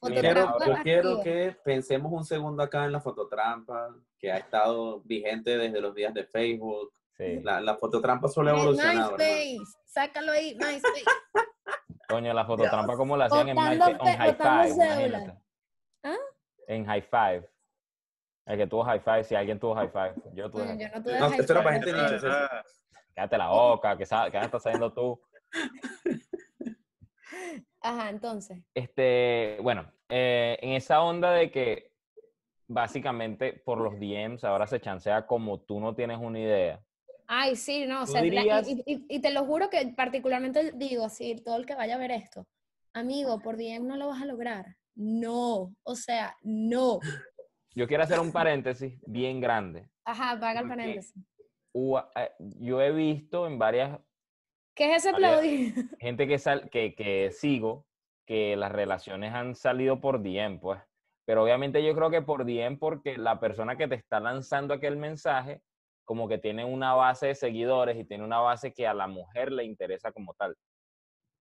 Quiero, 0.00 0.56
yo 0.64 0.74
quiero 0.82 1.20
que 1.22 1.56
pensemos 1.64 2.12
un 2.12 2.24
segundo 2.24 2.62
acá 2.62 2.84
en 2.84 2.92
la 2.92 3.00
fototrampa, 3.00 3.94
que 4.18 4.30
ha 4.30 4.36
estado 4.36 5.00
vigente 5.00 5.56
desde 5.58 5.80
los 5.80 5.92
días 5.94 6.14
de 6.14 6.24
Facebook. 6.24 6.92
Sí. 7.16 7.40
La, 7.42 7.60
la 7.60 7.74
fototrampa 7.76 8.28
solo 8.28 8.50
ha 8.50 8.54
evolucionado. 8.54 9.16
hermano. 9.16 9.16
MySpace, 9.18 9.78
sácalo 9.86 10.30
ahí, 10.32 10.54
MySpace. 10.54 11.04
Coño, 12.08 12.32
la 12.32 12.44
fototrampa 12.46 12.96
como 12.96 13.16
la 13.16 13.24
hacían 13.26 13.48
en, 13.48 13.56
Botando 13.56 13.84
My- 13.86 13.90
en 13.92 13.98
pe- 13.98 14.16
High 14.16 14.34
Five. 14.72 15.34
¿Ah? 16.04 16.16
En 16.68 16.84
High 16.86 17.02
Five. 17.02 17.50
El 18.46 18.56
que 18.56 18.66
tuvo 18.68 18.84
High 18.84 19.00
Five, 19.00 19.24
si 19.24 19.34
alguien 19.34 19.58
tuvo 19.58 19.74
High 19.74 19.90
Five. 19.90 20.14
Yo 20.32 20.48
tuve. 20.48 20.78
Yo 20.78 20.88
no 20.94 21.02
tuve 21.02 21.18
No, 21.18 21.28
high 21.28 21.40
esto 21.40 21.52
era 21.52 21.62
para 21.64 21.74
gente 21.74 21.92
nicho. 21.92 22.26
Ah, 22.30 22.62
Cállate 23.18 23.36
la 23.38 23.48
boca, 23.48 23.96
que, 23.96 24.04
estás 24.04 24.62
sabiendo 24.62 24.92
tú. 24.92 25.20
Ajá, 27.80 28.10
entonces. 28.10 28.62
Este, 28.72 29.58
bueno, 29.60 29.90
eh, 30.08 30.56
en 30.62 30.74
esa 30.74 31.02
onda 31.02 31.32
de 31.32 31.50
que 31.50 31.90
básicamente 32.68 33.54
por 33.54 33.78
los 33.78 33.98
DMs 33.98 34.44
ahora 34.44 34.68
se 34.68 34.80
chancea 34.80 35.26
como 35.26 35.58
tú 35.58 35.80
no 35.80 35.96
tienes 35.96 36.18
una 36.20 36.38
idea. 36.38 36.80
Ay, 37.26 37.56
sí, 37.56 37.86
no, 37.86 38.02
o 38.02 38.06
¿Tú 38.06 38.12
sea, 38.12 38.22
la- 38.22 38.62
y- 38.68 39.20
te 39.20 39.32
lo 39.32 39.44
juro 39.44 39.68
que 39.68 39.84
particularmente 39.96 40.70
digo 40.76 41.04
así, 41.04 41.34
todo 41.44 41.56
el 41.56 41.66
que 41.66 41.74
vaya 41.74 41.96
a 41.96 41.98
ver 41.98 42.12
esto, 42.12 42.46
amigo, 42.92 43.40
por 43.40 43.56
DM 43.56 43.84
no 43.88 43.96
lo 43.96 44.06
vas 44.06 44.22
a 44.22 44.26
lograr. 44.26 44.76
No, 44.94 45.74
o 45.82 45.94
sea, 45.96 46.36
no. 46.42 47.00
Yo 47.74 47.88
quiero 47.88 48.04
hacer 48.04 48.20
un 48.20 48.30
paréntesis 48.30 48.96
bien 49.08 49.40
grande. 49.40 49.90
Ajá, 50.04 50.38
paga 50.38 50.60
el 50.60 50.68
paréntesis. 50.68 51.14
Eh, 52.16 52.30
Yo 52.38 52.80
he 52.80 52.92
visto 52.92 53.46
en 53.46 53.58
varias 53.58 54.00
¿Qué 54.74 54.94
es 54.94 55.04
ese 55.04 55.10
aplaudir? 55.10 55.74
gente 56.00 56.28
que, 56.28 56.38
sal, 56.38 56.70
que, 56.70 56.94
que 56.94 57.30
sigo 57.32 57.86
que 58.26 58.56
las 58.56 58.70
relaciones 58.70 59.32
han 59.34 59.54
salido 59.54 60.00
por 60.00 60.22
DM, 60.22 60.60
pues. 60.60 60.80
Pero 61.26 61.42
obviamente 61.42 61.84
yo 61.84 61.94
creo 61.94 62.10
que 62.10 62.22
por 62.22 62.44
DM 62.44 62.78
porque 62.78 63.18
la 63.18 63.40
persona 63.40 63.76
que 63.76 63.88
te 63.88 63.96
está 63.96 64.20
lanzando 64.20 64.74
aquel 64.74 64.96
mensaje 64.96 65.62
como 66.04 66.26
que 66.26 66.38
tiene 66.38 66.64
una 66.64 66.94
base 66.94 67.26
de 67.26 67.34
seguidores 67.34 67.98
y 67.98 68.04
tiene 68.04 68.24
una 68.24 68.38
base 68.40 68.72
que 68.72 68.86
a 68.86 68.94
la 68.94 69.06
mujer 69.06 69.52
le 69.52 69.64
interesa 69.64 70.10
como 70.10 70.32
tal. 70.34 70.56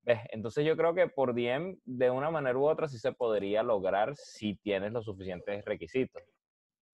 ¿Ves? 0.04 0.20
Entonces 0.32 0.66
yo 0.66 0.76
creo 0.76 0.94
que 0.94 1.08
por 1.08 1.34
DM 1.34 1.78
de 1.86 2.10
una 2.10 2.30
manera 2.32 2.58
u 2.58 2.68
otra 2.68 2.90
sí 2.90 2.98
se 2.98 3.14
podría 3.14 3.64
lograr 3.64 4.14
si 4.18 4.56
tienes 4.58 4.92
los 4.92 5.06
suficientes 5.06 5.64
requisitos. 5.64 6.22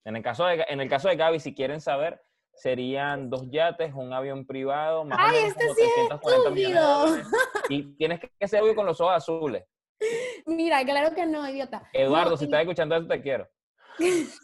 En 0.06 0.16
el 0.16 0.22
caso 0.22 0.46
de, 0.46 0.64
en 0.68 0.82
el 0.82 0.90
caso 0.90 1.10
de 1.10 1.16
Gaby, 1.16 1.40
si 1.40 1.56
quieren 1.56 1.82
saber, 1.82 2.22
serían 2.56 3.30
dos 3.30 3.50
yates, 3.50 3.94
un 3.94 4.14
avión 4.14 4.46
privado, 4.46 5.04
más 5.06 5.18
o 5.18 5.22
¡Ay, 5.22 5.42
menos 5.44 5.58
este 5.58 5.74
sí 5.74 5.82
es 5.82 6.08
340 6.10 6.50
millones 6.52 7.16
de 7.16 7.22
estúpido! 7.22 7.64
Y 7.70 7.96
tienes 7.98 8.20
que 8.40 8.48
ser 8.48 8.62
obvio 8.62 8.76
con 8.76 8.86
los 8.86 9.00
ojos 9.02 9.14
azules. 9.16 9.64
Mira, 10.46 10.84
claro 10.86 11.16
que 11.16 11.26
no, 11.26 11.48
idiota. 11.50 11.82
Eduardo, 11.94 12.32
No, 12.32 12.38
si 12.38 12.44
y- 12.44 12.48
estás 12.48 12.62
escuchando 12.62 12.96
eso, 12.96 13.08
te 13.08 13.22
quiero. 13.22 13.50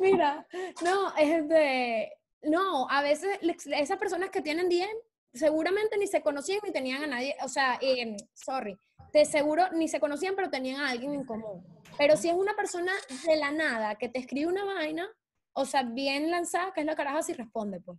Mira, 0.00 0.46
no, 0.82 1.14
este, 1.16 2.12
no, 2.42 2.88
a 2.90 3.02
veces 3.02 3.38
esas 3.66 3.98
personas 3.98 4.30
que 4.30 4.42
tienen 4.42 4.68
DM 4.68 4.88
seguramente 5.32 5.96
ni 5.98 6.06
se 6.06 6.20
conocían 6.22 6.60
ni 6.64 6.72
tenían 6.72 7.04
a 7.04 7.06
nadie, 7.06 7.34
o 7.42 7.48
sea, 7.48 7.78
em, 7.80 8.16
sorry, 8.34 8.76
de 9.12 9.24
seguro 9.24 9.64
ni 9.72 9.88
se 9.88 10.00
conocían 10.00 10.34
pero 10.36 10.50
tenían 10.50 10.80
a 10.80 10.90
alguien 10.90 11.14
en 11.14 11.24
común. 11.24 11.64
Pero 11.96 12.16
si 12.16 12.28
es 12.28 12.34
una 12.34 12.54
persona 12.54 12.92
de 13.26 13.36
la 13.36 13.50
nada 13.52 13.94
que 13.96 14.08
te 14.08 14.18
escribe 14.18 14.48
una 14.50 14.64
vaina, 14.64 15.08
o 15.54 15.64
sea, 15.64 15.82
bien 15.82 16.30
lanzada, 16.30 16.72
que 16.72 16.80
es 16.80 16.86
la 16.86 16.96
caraja 16.96 17.22
si 17.22 17.32
responde, 17.32 17.80
pues. 17.80 17.98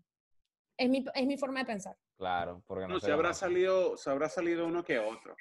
Es 0.77 0.89
mi, 0.89 1.05
es 1.13 1.25
mi 1.25 1.37
forma 1.37 1.59
de 1.61 1.65
pensar. 1.65 1.95
Claro, 2.17 2.61
porque 2.67 2.85
no, 2.87 2.95
No, 2.95 2.99
se 2.99 3.05
se 3.07 3.11
habrá 3.11 3.33
salido, 3.33 3.95
se 3.97 4.09
habrá 4.09 4.27
salido 4.29 4.65
uno 4.67 4.83
que 4.83 4.99
otro, 4.99 5.35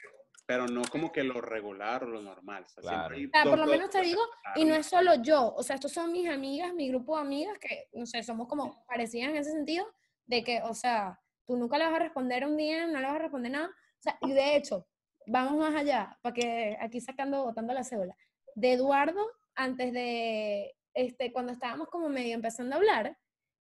pero 0.46 0.66
no 0.66 0.82
como 0.90 1.10
que 1.10 1.24
lo 1.24 1.40
regular 1.40 2.04
o 2.04 2.08
lo 2.08 2.22
normal. 2.22 2.64
o 2.64 2.68
sea, 2.68 2.82
siempre 2.82 2.98
Claro. 3.08 3.14
hay 3.16 3.26
O 3.26 3.30
sea, 3.30 3.42
dos 3.44 3.50
por 3.50 3.58
lo 3.58 3.66
menos 3.66 3.90
te 3.90 4.00
digo, 4.02 4.20
Y 4.54 4.64
no 4.64 4.74
es 4.74 4.86
solo 4.86 5.14
yo, 5.22 5.52
o 5.54 5.62
sea, 5.64 5.74
estos 5.76 5.92
son 5.92 6.12
mis 6.12 6.28
amigas, 6.28 6.72
mi 6.72 6.88
grupo 6.88 7.16
de 7.16 7.22
amigas 7.22 7.58
que, 7.58 7.88
no 7.94 8.06
sé, 8.06 8.22
somos 8.22 8.46
como 8.46 8.84
parecidas 8.86 9.30
en 9.30 9.36
ese 9.36 9.50
sentido, 9.50 9.86
de 10.26 10.44
que, 10.44 10.62
o 10.62 10.74
sea, 10.74 11.20
tú 11.46 11.56
nunca 11.56 11.78
le 11.78 11.84
vas 11.86 11.94
a 11.94 11.98
responder 11.98 12.46
un 12.46 12.56
día, 12.56 12.86
no 12.86 13.00
le 13.00 13.06
vas 13.06 13.16
a 13.16 13.18
responder 13.18 13.50
nada. 13.52 13.66
O 13.68 14.02
sea, 14.02 14.16
y 14.22 14.32
de 14.32 14.54
hecho, 14.56 14.86
vamos 15.26 15.54
más 15.58 15.74
allá, 15.74 16.16
para 16.22 16.32
que 16.34 16.76
aquí 16.80 17.00
sacando, 17.00 17.42
botando 17.44 17.74
la 17.74 17.82
cédula. 17.82 18.16
De 18.54 18.74
Eduardo, 18.74 19.20
antes 19.56 19.92
de, 19.92 20.76
este, 20.94 21.32
cuando 21.32 21.52
estábamos 21.52 21.88
como 21.88 22.08
medio 22.08 22.34
empezando 22.34 22.74
a 22.74 22.78
hablar, 22.78 23.18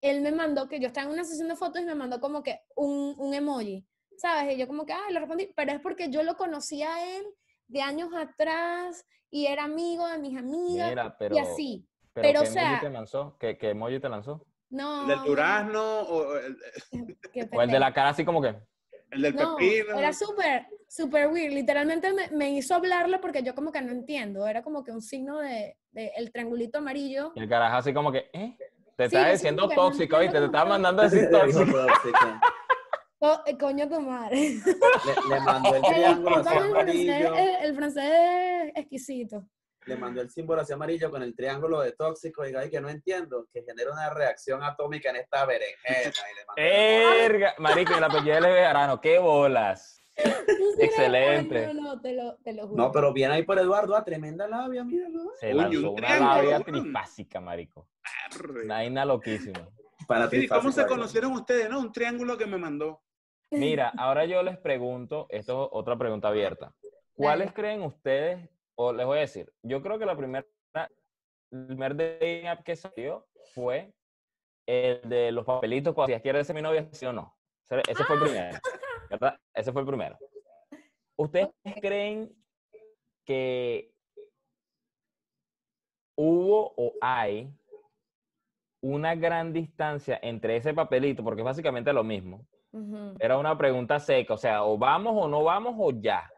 él 0.02 0.22
me 0.22 0.32
mandó 0.32 0.68
que 0.68 0.80
yo 0.80 0.88
estaba 0.88 1.08
en 1.08 1.14
una 1.14 1.24
sesión 1.24 1.48
de 1.48 1.56
fotos 1.56 1.82
y 1.82 1.86
me 1.86 1.96
mandó 1.96 2.20
como 2.20 2.44
que 2.44 2.60
un, 2.76 3.16
un 3.18 3.34
emoji, 3.34 3.86
¿sabes? 4.18 4.56
Y 4.56 4.58
yo 4.60 4.68
como 4.68 4.86
que, 4.86 4.94
ah, 4.94 5.10
le 5.12 5.20
respondí, 5.20 5.52
pero 5.56 5.72
es 5.72 5.80
porque 5.82 6.10
yo 6.10 6.24
lo 6.24 6.36
conocía 6.38 6.94
a 6.96 7.18
él 7.18 7.26
de 7.68 7.82
años 7.82 8.10
atrás 8.16 9.06
y 9.30 9.48
era 9.48 9.64
amigo 9.66 10.08
de 10.08 10.20
mis 10.20 10.38
amigas 10.38 10.90
Mira, 10.90 11.18
pero, 11.18 11.36
y 11.36 11.40
así. 11.40 11.88
pero, 12.14 12.28
pero, 12.30 12.42
¿qué 12.44 12.48
o 12.48 12.52
sea- 12.52 12.68
emoji 12.70 12.82
te 12.86 12.90
lanzó? 12.92 13.38
¿Qué, 13.40 13.58
qué 13.58 13.70
emoji 13.72 14.00
te 14.00 14.10
lanzó? 14.10 14.46
No. 14.70 15.02
¿El 15.04 15.08
del 15.08 15.24
durazno 15.24 16.02
o 16.02 16.36
el, 16.38 16.58
O 17.54 17.62
el 17.62 17.70
de 17.72 17.80
la 17.80 17.94
cara 17.94 18.10
así 18.10 18.24
como 18.24 18.42
que... 18.42 18.56
el 19.12 19.22
del 19.22 19.36
No, 19.36 19.56
pepino? 19.56 19.98
era 19.98 20.14
súper, 20.14 20.68
súper 20.88 21.28
weird. 21.28 21.54
Literalmente 21.54 22.12
me, 22.14 22.30
me 22.32 22.50
hizo 22.52 22.76
hablarle 22.76 23.20
porque 23.20 23.44
yo 23.44 23.54
como 23.56 23.72
que 23.72 23.82
no 23.82 23.92
entiendo. 23.92 24.48
Era 24.48 24.62
como 24.64 24.84
que 24.84 24.92
un 24.92 25.02
signo 25.02 25.40
de, 25.40 25.78
de 25.92 26.12
el 26.18 26.32
triangulito 26.32 26.78
amarillo. 26.80 27.32
Y 27.36 27.42
el 27.42 27.50
carajo 27.50 27.78
así 27.78 27.94
como 27.94 28.12
que... 28.12 28.30
¿eh? 28.34 28.58
Te 28.96 29.04
Sí, 29.10 29.16
estás 29.16 29.24
así 29.26 29.32
diciendo 29.34 29.68
no 29.68 29.76
tóxico, 29.76 30.18
¿viste? 30.18 30.40
Te 30.40 30.46
estaba 30.46 30.64
cómo 30.64 30.74
mandando 30.74 31.04
a 31.04 31.06
decir 31.08 31.30
tóxico. 31.30 31.78
Oh, 33.20 33.42
eh, 33.46 33.58
coño 33.58 33.88
tu 33.88 34.02
madre. 34.02 34.36
Le, 34.40 35.36
le 35.36 35.40
mandó 35.42 35.76
el 35.76 35.82
triángulo 35.94 36.44
francés, 36.44 36.72
amarillo. 36.72 37.36
el- 37.36 37.66
el 37.66 37.76
francés 37.76 38.72
exquisito. 38.76 39.48
Le 39.86 39.96
mandó 39.98 40.20
el 40.22 40.30
símbolo 40.32 40.62
así 40.62 40.74
amarillo 40.74 41.10
con 41.12 41.22
el 41.24 41.36
triángulo 41.36 41.80
de 41.82 41.92
tóxico 41.94 42.46
y 42.48 42.56
ay, 42.56 42.70
que 42.70 42.82
no 42.82 42.90
entiendo, 42.90 43.46
que 43.54 43.64
genera 43.64 43.92
una 43.92 44.10
reacción 44.10 44.62
atómica 44.64 45.12
en 45.12 45.18
esta 45.18 45.46
berenjena. 45.46 46.02
Y 46.32 46.36
le 46.36 46.46
mandó 46.46 46.56
el 46.58 47.22
Erga, 47.22 47.54
marico, 47.60 47.94
y 47.94 47.98
el 47.98 48.04
apellido 48.04 48.42
de 48.42 48.52
Bejarano, 48.52 49.00
qué 49.00 49.18
bolas. 49.20 50.04
Excelente. 50.80 51.74
No, 51.74 51.82
no, 51.82 52.02
te 52.02 52.14
lo, 52.14 52.36
te 52.38 52.54
lo 52.54 52.68
juro. 52.68 52.84
No, 52.84 52.92
pero 52.92 53.14
bien 53.14 53.32
ahí 53.32 53.44
por 53.44 53.58
Eduardo, 53.60 53.96
a 53.96 54.04
tremenda 54.04 54.48
labia, 54.48 54.84
míralo. 54.84 55.32
Se 55.40 55.52
Coño, 55.52 55.62
lanzó 55.64 55.80
un 55.92 55.98
una 56.00 56.08
triángulo, 56.08 56.34
labia 56.36 56.50
weón. 56.60 56.64
trifásica, 56.84 57.40
marico. 57.42 57.88
Arre. 58.26 58.64
Una 58.66 58.76
vaina 58.76 59.06
loquísima. 59.06 59.68
Para 60.08 60.30
Sí, 60.30 60.48
¿Cómo 60.48 60.72
se 60.72 60.86
conocieron 60.86 61.34
ustedes? 61.34 61.70
No, 61.70 61.80
un 61.80 61.92
triángulo 61.92 62.38
que 62.38 62.46
me 62.46 62.58
mandó. 62.58 63.02
Mira, 63.52 63.92
ahora 63.98 64.26
yo 64.26 64.44
les 64.44 64.58
pregunto, 64.58 65.26
esto 65.30 65.64
es 65.66 65.70
otra 65.72 65.98
pregunta 65.98 66.28
abierta. 66.28 66.74
¿Cuáles 67.16 67.52
creen 67.54 67.82
ustedes, 67.82 68.48
o 68.76 68.94
les 68.94 69.06
voy 69.06 69.18
a 69.18 69.22
decir, 69.22 69.52
yo 69.64 69.82
creo 69.82 69.98
que 69.98 70.06
la 70.06 70.16
primera, 70.16 70.46
el 71.52 71.68
primer 71.68 71.96
dating 71.96 72.48
app 72.48 72.64
que 72.64 72.76
salió 72.76 73.26
fue 73.56 73.94
el 74.68 75.02
de 75.08 75.32
los 75.32 75.46
papelitos 75.46 75.94
cuando 75.96 76.14
si 76.16 76.22
quieres 76.22 76.46
ser 76.46 76.56
mi 76.56 76.62
novia, 76.62 76.88
sí 76.92 77.06
o 77.06 77.14
no. 77.14 77.36
Ese, 77.70 77.82
ese 77.90 78.04
fue 78.04 78.18
el 78.18 78.22
primero, 78.24 78.60
¿verdad? 79.10 79.40
Ese 79.54 79.72
fue 79.72 79.82
el 79.82 79.88
primero. 79.88 80.18
¿Ustedes 81.16 81.50
creen 81.82 82.32
que 83.26 83.92
hubo 86.16 86.74
o 86.78 86.94
hay 87.02 87.52
una 88.82 89.16
gran 89.16 89.54
distancia 89.54 90.20
entre 90.22 90.58
ese 90.58 90.74
papelito, 90.74 91.24
porque 91.24 91.42
es 91.42 91.46
básicamente 91.46 91.94
lo 91.94 92.04
mismo, 92.04 92.46
era 93.20 93.38
una 93.38 93.58
pregunta 93.58 94.00
seca, 94.00 94.36
o 94.36 94.38
sea, 94.38 94.64
o 94.64 94.78
vamos 94.78 95.14
o 95.16 95.28
no 95.28 95.44
vamos 95.44 95.76
o 95.80 95.92
ya. 95.92 96.32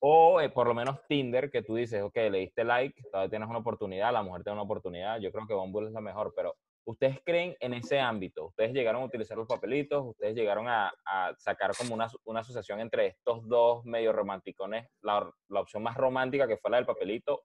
O 0.00 0.40
eh, 0.40 0.48
por 0.48 0.68
lo 0.68 0.74
menos 0.74 1.04
Tinder, 1.08 1.50
que 1.50 1.62
tú 1.62 1.74
dices, 1.74 2.02
ok, 2.02 2.14
le 2.30 2.38
diste 2.38 2.62
like, 2.62 3.02
todavía 3.10 3.30
tienes 3.30 3.48
una 3.48 3.58
oportunidad, 3.58 4.12
la 4.12 4.22
mujer 4.22 4.44
tiene 4.44 4.54
una 4.54 4.62
oportunidad, 4.62 5.18
yo 5.18 5.32
creo 5.32 5.46
que 5.46 5.54
Bumble 5.54 5.88
es 5.88 5.92
la 5.92 6.00
mejor, 6.00 6.32
pero 6.36 6.54
¿ustedes 6.88 7.20
creen 7.24 7.54
en 7.60 7.74
ese 7.74 8.00
ámbito? 8.00 8.46
¿Ustedes 8.46 8.72
llegaron 8.72 9.02
a 9.02 9.04
utilizar 9.04 9.36
los 9.36 9.46
papelitos? 9.46 10.06
¿Ustedes 10.06 10.34
llegaron 10.34 10.66
a, 10.68 10.90
a 11.04 11.34
sacar 11.36 11.76
como 11.76 11.94
una, 11.94 12.08
una 12.24 12.40
asociación 12.40 12.80
entre 12.80 13.06
estos 13.08 13.46
dos 13.46 13.84
medio 13.84 14.12
romanticones? 14.12 14.88
La, 15.02 15.30
la 15.48 15.60
opción 15.60 15.82
más 15.82 15.96
romántica 15.96 16.48
que 16.48 16.56
fue 16.56 16.70
la 16.70 16.78
del 16.78 16.86
papelito, 16.86 17.44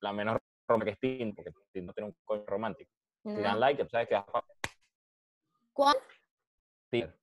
la 0.00 0.12
menos 0.12 0.36
romántica 0.68 0.96
que 0.98 1.06
es 1.06 1.16
Tinder, 1.18 1.52
porque 1.52 1.68
Tinder 1.72 1.86
no 1.86 1.92
tiene 1.94 2.08
un 2.10 2.16
coño 2.24 2.44
romántico. 2.46 2.90
Si 3.22 3.30
No. 3.30 3.40
dan 3.42 3.58
like, 3.60 3.82
tú 3.82 3.88
sabes 3.90 4.06
que 4.08 4.22
¿Cuál? 5.72 5.96
Tinder. 6.90 7.14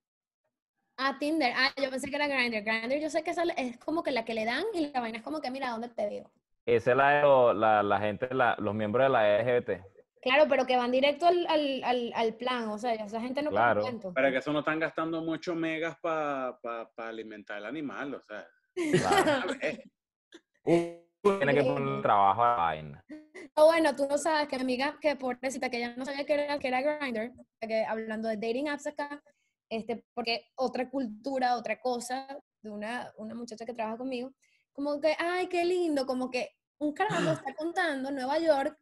Ah, 0.97 1.17
Tinder. 1.19 1.53
Ah, 1.55 1.71
yo 1.81 1.89
pensé 1.89 2.09
que 2.09 2.15
era 2.15 2.27
Grindr. 2.27 2.63
Grindr 2.63 2.99
yo 2.99 3.09
sé 3.09 3.23
que 3.23 3.31
esa 3.31 3.43
es 3.43 3.77
como 3.77 4.03
que 4.03 4.11
la 4.11 4.25
que 4.25 4.33
le 4.33 4.45
dan 4.45 4.65
y 4.73 4.87
la 4.91 4.99
vaina 4.99 5.19
es 5.19 5.23
como 5.23 5.41
que, 5.41 5.49
mira, 5.51 5.69
¿dónde 5.69 5.89
te 5.89 6.07
veo? 6.09 6.31
Esa 6.65 6.91
es 6.91 6.97
la, 6.97 7.53
la, 7.53 7.81
la 7.83 7.99
gente, 7.99 8.33
la- 8.33 8.55
los 8.59 8.73
miembros 8.75 9.05
de 9.05 9.09
la 9.09 9.39
LGBT. 9.41 10.00
Claro, 10.21 10.45
pero 10.47 10.65
que 10.67 10.77
van 10.77 10.91
directo 10.91 11.25
al, 11.25 11.47
al, 11.47 11.83
al, 11.83 12.11
al 12.15 12.35
plan, 12.35 12.69
o 12.69 12.77
sea, 12.77 12.93
esa 12.93 13.19
gente 13.19 13.41
no 13.41 13.49
Claro. 13.49 13.81
cuento. 13.81 14.13
Para 14.13 14.29
que 14.31 14.37
eso 14.37 14.53
no 14.53 14.59
están 14.59 14.79
gastando 14.79 15.21
mucho 15.23 15.55
megas 15.55 15.97
para 16.01 16.57
alimentar 16.97 17.57
el 17.57 17.65
animal, 17.65 18.15
o 18.15 18.21
sea. 18.21 18.47
Claro. 18.75 19.53
Uh, 20.63 21.01
tiene 21.23 21.55
que 21.55 21.63
poner 21.63 22.03
trabajo 22.03 22.43
a 22.43 22.49
la 22.51 22.55
vaina. 22.55 23.05
Oh, 23.55 23.65
bueno, 23.65 23.95
tú 23.95 24.05
no 24.07 24.15
sabes 24.19 24.47
que 24.47 24.57
mi 24.57 24.61
amiga, 24.61 24.97
que 25.01 25.15
pobrecita, 25.15 25.71
que 25.71 25.77
ella 25.77 25.95
no 25.97 26.05
sabía 26.05 26.23
que 26.23 26.33
era, 26.35 26.59
que 26.59 26.67
era 26.67 26.81
Grindr, 26.81 27.31
que 27.59 27.83
hablando 27.83 28.29
de 28.29 28.37
dating 28.37 28.69
apps 28.69 28.85
acá, 28.85 29.23
este, 29.71 30.05
porque 30.13 30.51
otra 30.55 30.87
cultura, 30.87 31.55
otra 31.57 31.79
cosa, 31.79 32.27
de 32.61 32.69
una, 32.69 33.11
una 33.17 33.33
muchacha 33.33 33.65
que 33.65 33.73
trabaja 33.73 33.97
conmigo, 33.97 34.31
como 34.71 35.01
que, 35.01 35.15
ay, 35.17 35.47
qué 35.47 35.65
lindo, 35.65 36.05
como 36.05 36.29
que 36.29 36.51
un 36.79 36.93
carajo 36.93 37.31
está 37.31 37.55
contando 37.55 38.09
en 38.09 38.15
Nueva 38.15 38.37
York 38.37 38.77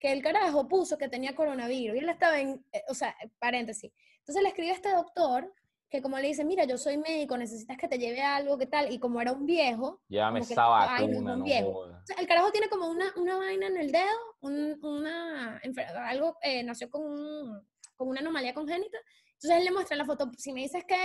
que 0.00 0.10
el 0.12 0.22
carajo 0.22 0.66
puso 0.66 0.96
que 0.98 1.08
tenía 1.08 1.34
coronavirus 1.36 1.94
y 1.96 1.98
él 2.00 2.08
estaba 2.08 2.40
en, 2.40 2.64
eh, 2.72 2.82
o 2.88 2.94
sea, 2.94 3.14
paréntesis. 3.38 3.92
Entonces 4.20 4.42
le 4.42 4.48
escribe 4.48 4.70
a 4.70 4.74
este 4.74 4.90
doctor 4.92 5.52
que 5.90 6.00
como 6.00 6.18
le 6.18 6.28
dice, 6.28 6.44
mira, 6.44 6.64
yo 6.64 6.78
soy 6.78 6.96
médico, 6.96 7.36
necesitas 7.36 7.76
que 7.76 7.88
te 7.88 7.98
lleve 7.98 8.22
algo, 8.22 8.56
¿qué 8.56 8.66
tal? 8.66 8.92
Y 8.92 8.98
como 8.98 9.20
era 9.20 9.32
un 9.32 9.44
viejo... 9.44 10.00
Llévame 10.08 10.40
esa 10.40 10.54
"Ay, 10.96 11.06
no 11.08 11.12
es 11.12 11.18
vacuna, 11.18 11.32
un 11.34 11.38
no 11.40 11.44
viejo". 11.44 11.66
O 12.02 12.06
sea, 12.06 12.16
el 12.16 12.26
carajo 12.28 12.50
tiene 12.52 12.68
como 12.68 12.88
una, 12.88 13.12
una 13.16 13.36
vaina 13.36 13.66
en 13.66 13.76
el 13.76 13.92
dedo, 13.92 14.18
un- 14.40 14.78
una, 14.84 15.60
algo, 16.08 16.36
eh, 16.42 16.62
nació 16.62 16.88
con, 16.88 17.02
un- 17.02 17.68
con 17.96 18.08
una 18.08 18.20
anomalía 18.20 18.54
congénita. 18.54 18.98
Entonces 19.34 19.58
él 19.58 19.64
le 19.64 19.72
muestra 19.72 19.96
la 19.96 20.04
foto, 20.04 20.30
si 20.38 20.52
me 20.52 20.60
dices 20.62 20.84
que 20.86 20.96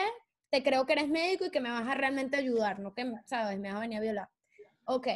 te 0.52 0.62
creo 0.64 0.86
que 0.86 0.94
eres 0.94 1.10
médico 1.10 1.46
y 1.46 1.50
que 1.50 1.60
me 1.60 1.72
vas 1.72 1.88
a 1.88 1.96
realmente 1.96 2.38
ayudar, 2.38 2.80
no 2.80 2.94
que, 2.94 3.12
sabes, 3.26 3.58
me 3.60 3.70
vas 3.70 3.78
a 3.78 3.82
venir 3.82 3.98
a 3.98 4.02
violar. 4.02 4.30
Ok, 4.86 5.08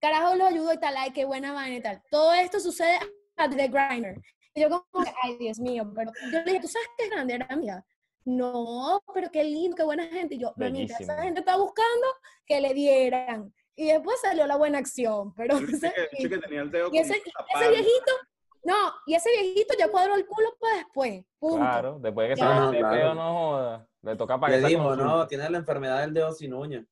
carajo 0.00 0.34
lo 0.36 0.46
ayudo 0.46 0.72
y 0.72 0.78
tal, 0.78 0.94
ay, 0.96 1.10
qué 1.12 1.24
buena 1.24 1.52
vaina 1.52 1.76
y 1.76 1.82
tal. 1.82 2.02
Todo 2.10 2.32
esto 2.34 2.60
sucede 2.60 2.98
a 3.36 3.48
The 3.48 3.68
Grinder. 3.68 4.20
Y 4.54 4.60
yo 4.62 4.68
como, 4.68 5.04
que, 5.04 5.12
ay, 5.22 5.36
Dios 5.38 5.58
mío, 5.58 5.90
pero 5.94 6.12
yo 6.30 6.38
le 6.38 6.44
dije, 6.44 6.60
¿tú 6.60 6.68
sabes 6.68 6.88
qué 6.96 7.08
grande 7.08 7.34
era 7.34 7.46
amiga? 7.50 7.84
No, 8.24 9.02
pero 9.12 9.30
qué 9.30 9.44
lindo, 9.44 9.76
qué 9.76 9.82
buena 9.82 10.06
gente. 10.06 10.36
Y 10.36 10.38
yo, 10.38 10.52
mamita, 10.56 10.96
esa 10.98 11.22
gente 11.22 11.40
está 11.40 11.56
buscando 11.56 12.06
que 12.46 12.60
le 12.60 12.72
dieran. 12.72 13.52
Y 13.76 13.86
después 13.88 14.20
salió 14.20 14.46
la 14.46 14.56
buena 14.56 14.78
acción, 14.78 15.34
pero 15.34 15.58
El 15.58 15.68
ese, 15.74 15.92
que, 15.92 16.22
el 16.22 16.28
que 16.30 16.38
tenía 16.38 16.62
el 16.62 16.70
dedo 16.70 16.90
y 16.92 16.98
ese, 16.98 17.14
ese 17.54 17.68
viejito, 17.68 18.12
no, 18.62 18.74
y 19.04 19.14
ese 19.14 19.30
viejito 19.30 19.74
ya 19.76 19.88
cuadró 19.88 20.14
el 20.14 20.24
culo 20.26 20.56
para 20.60 20.76
después, 20.76 21.24
punto. 21.40 21.56
Claro, 21.58 21.98
después 21.98 22.28
de 22.28 22.34
que 22.34 22.40
se 22.40 22.46
mete 22.46 22.80
No, 22.80 22.88
claro. 22.88 23.14
no 23.14 23.34
joda. 23.34 23.88
Le 24.02 24.16
toca 24.16 24.38
pagar 24.38 24.60
Le 24.60 24.76
consulta. 24.76 25.04
no, 25.04 25.26
tiene 25.26 25.50
la 25.50 25.58
enfermedad 25.58 26.00
del 26.02 26.14
dedo 26.14 26.30
sin 26.32 26.54
uña. 26.54 26.86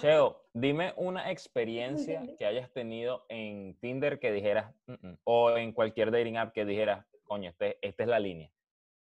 Cheo, 0.00 0.44
dime 0.52 0.92
una 0.96 1.30
experiencia 1.30 2.22
que 2.38 2.46
hayas 2.46 2.70
tenido 2.72 3.24
en 3.28 3.78
Tinder 3.80 4.18
que 4.18 4.32
dijeras, 4.32 4.74
"Mm, 4.86 4.92
mm", 5.08 5.18
o 5.24 5.50
en 5.56 5.72
cualquier 5.72 6.10
dating 6.10 6.36
app 6.36 6.52
que 6.52 6.64
dijeras, 6.64 7.06
coño, 7.24 7.50
este, 7.50 7.78
esta 7.86 8.02
es 8.02 8.08
la 8.08 8.18
línea. 8.18 8.50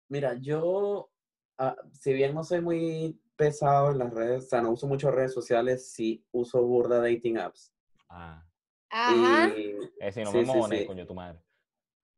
Mira, 0.09 0.35
yo, 0.35 1.09
ah, 1.57 1.75
si 1.93 2.13
bien 2.13 2.33
no 2.35 2.43
soy 2.43 2.61
muy 2.61 3.19
pesado 3.35 3.91
en 3.91 3.99
las 3.99 4.13
redes, 4.13 4.45
o 4.45 4.47
sea, 4.49 4.61
no 4.61 4.71
uso 4.71 4.87
mucho 4.87 5.09
redes 5.11 5.33
sociales, 5.33 5.91
sí 5.91 6.23
uso 6.31 6.61
burda 6.65 6.99
dating 7.01 7.37
apps. 7.37 7.73
Ah, 8.09 8.43
Ajá. 8.89 9.53
Y, 9.57 9.71
es 9.99 10.15
decir, 10.15 10.25
no 10.25 10.31
Sí, 10.31 10.37
me 10.39 10.43
sí, 10.45 10.47
mojones, 10.51 10.79
sí. 10.81 10.85
coño, 10.85 11.07
tu 11.07 11.13
madre. 11.15 11.39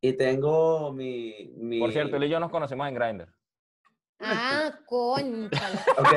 y 0.02 0.12
tengo 0.14 0.92
mi, 0.92 1.50
mi... 1.56 1.78
Por 1.78 1.92
cierto, 1.92 2.16
él 2.16 2.24
y 2.24 2.28
yo 2.28 2.38
nos 2.40 2.50
conocemos 2.50 2.86
en 2.88 2.94
Grindr. 2.94 3.28
Ah, 4.20 4.78
coño. 4.86 5.46
Ok. 5.96 6.12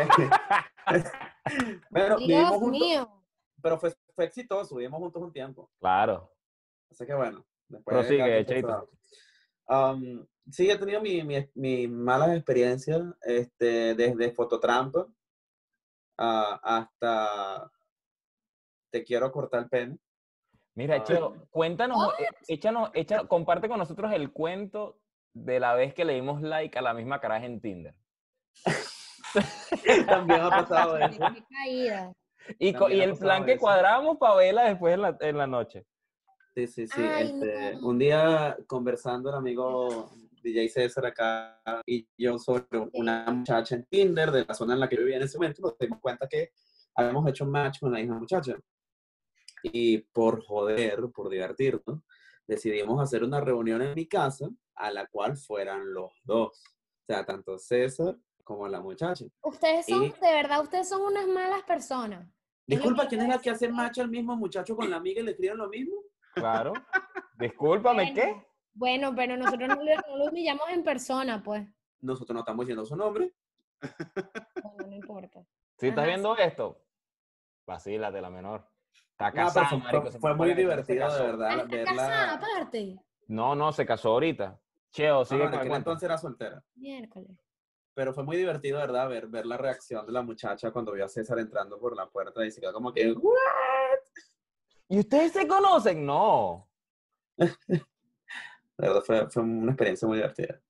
Pero 1.92 2.18
vivimos 2.18 2.50
Dios 2.50 2.60
juntos, 2.60 2.80
mío. 2.80 3.24
pero 3.62 3.80
fue, 3.80 3.94
fue 4.16 4.26
exitoso, 4.26 4.76
vivimos 4.76 5.00
juntos 5.00 5.22
un 5.22 5.32
tiempo. 5.34 5.70
Claro. 5.80 6.32
Así 6.90 7.06
que 7.06 7.14
bueno, 7.14 7.46
después 7.68 8.08
su 8.08 8.14
Cheito. 8.46 8.90
Am, 9.68 10.26
sí, 10.50 10.70
he 10.70 10.78
tenido 10.78 11.02
mi, 11.02 11.24
mi, 11.24 11.50
mi 11.56 11.88
malas 11.88 12.36
experiencias, 12.36 13.02
este, 13.22 13.94
desde 13.96 14.32
fototrampa 14.32 15.06
ah, 16.18 16.60
hasta 16.64 17.72
te 18.92 19.04
quiero 19.04 19.32
cortar 19.32 19.64
el 19.64 19.70
pene. 19.70 19.98
Mira, 20.76 20.96
Ah. 20.98 21.04
Cheo, 21.04 21.48
cuéntanos, 21.50 22.14
eh, 22.20 22.28
échanos, 22.48 22.92
échanos, 22.94 23.28
comparte 23.28 23.68
con 23.68 23.80
nosotros 23.80 24.12
el 24.14 24.32
cuento 24.32 25.02
de 25.34 25.60
la 25.60 25.74
vez 25.74 25.94
que 25.94 26.06
le 26.06 26.14
dimos 26.14 26.42
like 26.42 26.78
a 26.78 26.82
la 26.82 26.94
misma 26.94 27.20
caraja 27.20 27.46
en 27.46 27.60
Tinder. 27.60 27.96
También 30.08 30.42
ha 30.42 30.50
pasado 30.50 30.98
eso. 30.98 31.20
Caída. 31.50 32.14
Y, 32.60 32.68
y 32.70 33.02
el 33.02 33.18
plan 33.18 33.46
que 33.46 33.54
eso. 33.54 33.62
cuadramos 33.62 34.18
para 34.18 34.36
verla 34.36 34.64
después 34.64 34.94
en 34.94 35.02
la, 35.02 35.18
en 35.20 35.38
la 35.38 35.48
noche. 35.48 35.86
Sí, 36.56 36.68
sí, 36.68 36.88
sí. 36.88 37.02
Ay, 37.02 37.28
este, 37.28 37.76
no. 37.76 37.88
Un 37.90 38.00
día 38.00 38.58
conversando 38.68 39.30
el 39.30 39.36
amigo 39.36 40.10
DJ 40.42 40.70
César 40.70 41.06
acá 41.06 41.62
y 41.86 42.08
yo 42.18 42.40
sobre 42.40 42.66
una 42.94 43.26
muchacha 43.32 43.76
en 43.76 43.86
Tinder 43.86 44.32
de 44.32 44.46
la 44.46 44.54
zona 44.54 44.74
en 44.74 44.80
la 44.80 44.90
que 44.90 44.96
yo 44.96 45.02
vivía 45.02 45.18
en 45.18 45.24
ese 45.24 45.38
momento, 45.38 45.62
nos 45.62 45.78
dimos 45.78 46.00
cuenta 46.00 46.28
que 46.28 46.52
habíamos 46.96 47.30
hecho 47.30 47.44
un 47.44 47.52
match 47.52 47.80
con 47.80 47.92
la 47.92 48.00
misma 48.00 48.20
muchacha. 48.20 48.56
Y 49.64 50.00
por 50.00 50.44
joder, 50.44 51.10
por 51.14 51.30
divertirnos, 51.30 52.02
decidimos 52.48 53.02
hacer 53.02 53.24
una 53.24 53.42
reunión 53.42 53.82
en 53.82 53.94
mi 53.94 54.08
casa 54.08 54.50
a 54.76 54.92
la 54.92 55.08
cual 55.08 55.38
fueran 55.38 55.94
los 55.94 56.12
dos. 56.24 56.58
O 56.58 57.06
sea, 57.06 57.26
tanto 57.26 57.58
César 57.58 58.16
como 58.48 58.66
la 58.70 58.80
muchacha. 58.80 59.26
Ustedes 59.42 59.86
son, 59.86 60.06
Y- 60.06 60.10
de 60.10 60.34
verdad, 60.34 60.62
ustedes 60.62 60.88
son 60.88 61.02
unas 61.02 61.28
malas 61.28 61.64
personas. 61.64 62.26
Disculpa, 62.66 63.06
¿quién 63.08 63.22
es 63.22 63.28
la 63.28 63.40
que 63.40 63.50
hace 63.50 63.68
match 63.70 64.00
al 64.00 64.08
mismo 64.10 64.36
muchacho 64.38 64.74
con 64.76 64.90
la 64.90 64.96
amiga 64.98 65.20
y 65.20 65.26
le 65.26 65.32
escriben 65.32 65.58
lo 65.58 65.68
mismo? 65.68 65.96
Claro. 66.34 66.72
Discúlpame, 67.38 68.14
¿qué? 68.14 68.42
Bueno, 68.74 69.14
pero 69.16 69.36
nosotros 69.36 69.68
no, 69.68 69.76
no 69.76 70.18
lo 70.18 70.26
humillamos 70.32 70.66
en 70.70 70.84
persona, 70.84 71.44
pues. 71.44 71.68
Nosotros 72.00 72.34
no 72.34 72.40
estamos 72.40 72.66
diciendo 72.66 72.86
su 72.86 72.96
nombre. 72.96 73.34
Bueno, 74.64 74.88
no 74.88 74.96
importa. 74.96 75.44
Si 75.78 75.88
estás 75.90 76.04
Ajá, 76.04 76.08
viendo 76.08 76.38
esto, 76.38 76.82
vacílate 77.66 78.22
la 78.22 78.30
menor. 78.30 78.66
Está 79.12 79.30
No, 79.30 79.36
casada, 79.36 79.68
fue, 79.68 79.78
marico, 79.80 80.02
fue- 80.04 80.12
se 80.12 80.20
fue 80.20 80.36
muy 80.36 80.54
divertido, 80.54 81.14
de 81.14 81.22
verdad, 81.24 81.50
Ah, 81.52 81.66
¿Está 81.70 81.84
casada 81.96 82.34
aparte? 82.36 82.98
No, 83.28 83.56
no, 83.56 83.72
se 83.74 83.86
casó 83.86 84.12
ahorita. 84.12 84.58
Cheo, 84.92 85.20
No, 85.20 85.26
sigue 85.26 85.40
no, 85.40 85.46
con 85.46 85.54
el 85.54 85.60
aquel 85.60 85.70
cuento. 85.70 85.90
entonces 85.92 86.06
era 86.08 86.18
soltera. 86.18 86.64
Miércoles. 86.76 87.32
Pero 87.98 88.14
fue 88.14 88.24
muy 88.24 88.38
divertido, 88.38 88.78
verdad, 88.78 89.10
ver, 89.10 89.26
ver 89.26 89.48
la 89.48 89.58
reacción 89.58 90.06
de 90.06 90.12
la 90.12 90.22
muchacha 90.22 90.70
cuando 90.70 90.92
vio 90.92 91.04
a 91.04 91.08
César 91.08 91.40
entrando 91.40 91.80
por 91.80 91.96
la 91.96 92.08
puerta 92.08 92.46
y 92.46 92.52
se 92.52 92.62
quedó 92.62 92.72
como 92.72 92.94
que, 92.94 93.12
"What?". 93.12 93.34
¿Y 94.88 95.00
ustedes 95.00 95.32
se 95.32 95.48
conocen? 95.48 96.06
No. 96.06 96.70
De 97.40 97.82
verdad, 98.78 99.02
fue, 99.02 99.28
fue 99.32 99.42
una 99.42 99.72
experiencia 99.72 100.08
muy 100.08 100.18
divertida. 100.18 100.62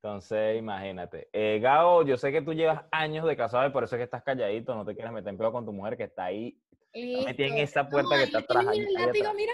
Entonces, 0.00 0.56
imagínate. 0.56 1.28
Eh, 1.32 1.58
Gabo, 1.60 2.04
yo 2.04 2.16
sé 2.16 2.30
que 2.30 2.40
tú 2.42 2.52
llevas 2.54 2.84
años 2.92 3.26
de 3.26 3.36
casado 3.36 3.66
y 3.66 3.72
por 3.72 3.82
eso 3.82 3.96
es 3.96 3.98
que 3.98 4.04
estás 4.04 4.22
calladito, 4.22 4.76
no 4.76 4.84
te 4.84 4.94
quieres 4.94 5.12
meter 5.12 5.30
en 5.30 5.38
pedo 5.38 5.50
con 5.50 5.66
tu 5.66 5.72
mujer 5.72 5.96
que 5.96 6.04
está 6.04 6.26
ahí, 6.26 6.56
está 6.92 7.24
metida 7.26 7.46
en 7.48 7.54
Listo. 7.56 7.80
esa 7.80 7.88
puerta 7.88 8.10
No, 8.14 8.16
que 8.16 8.22
está 8.26 8.38
atrás. 8.38 8.64
atrás. 8.64 9.34
mira. 9.34 9.52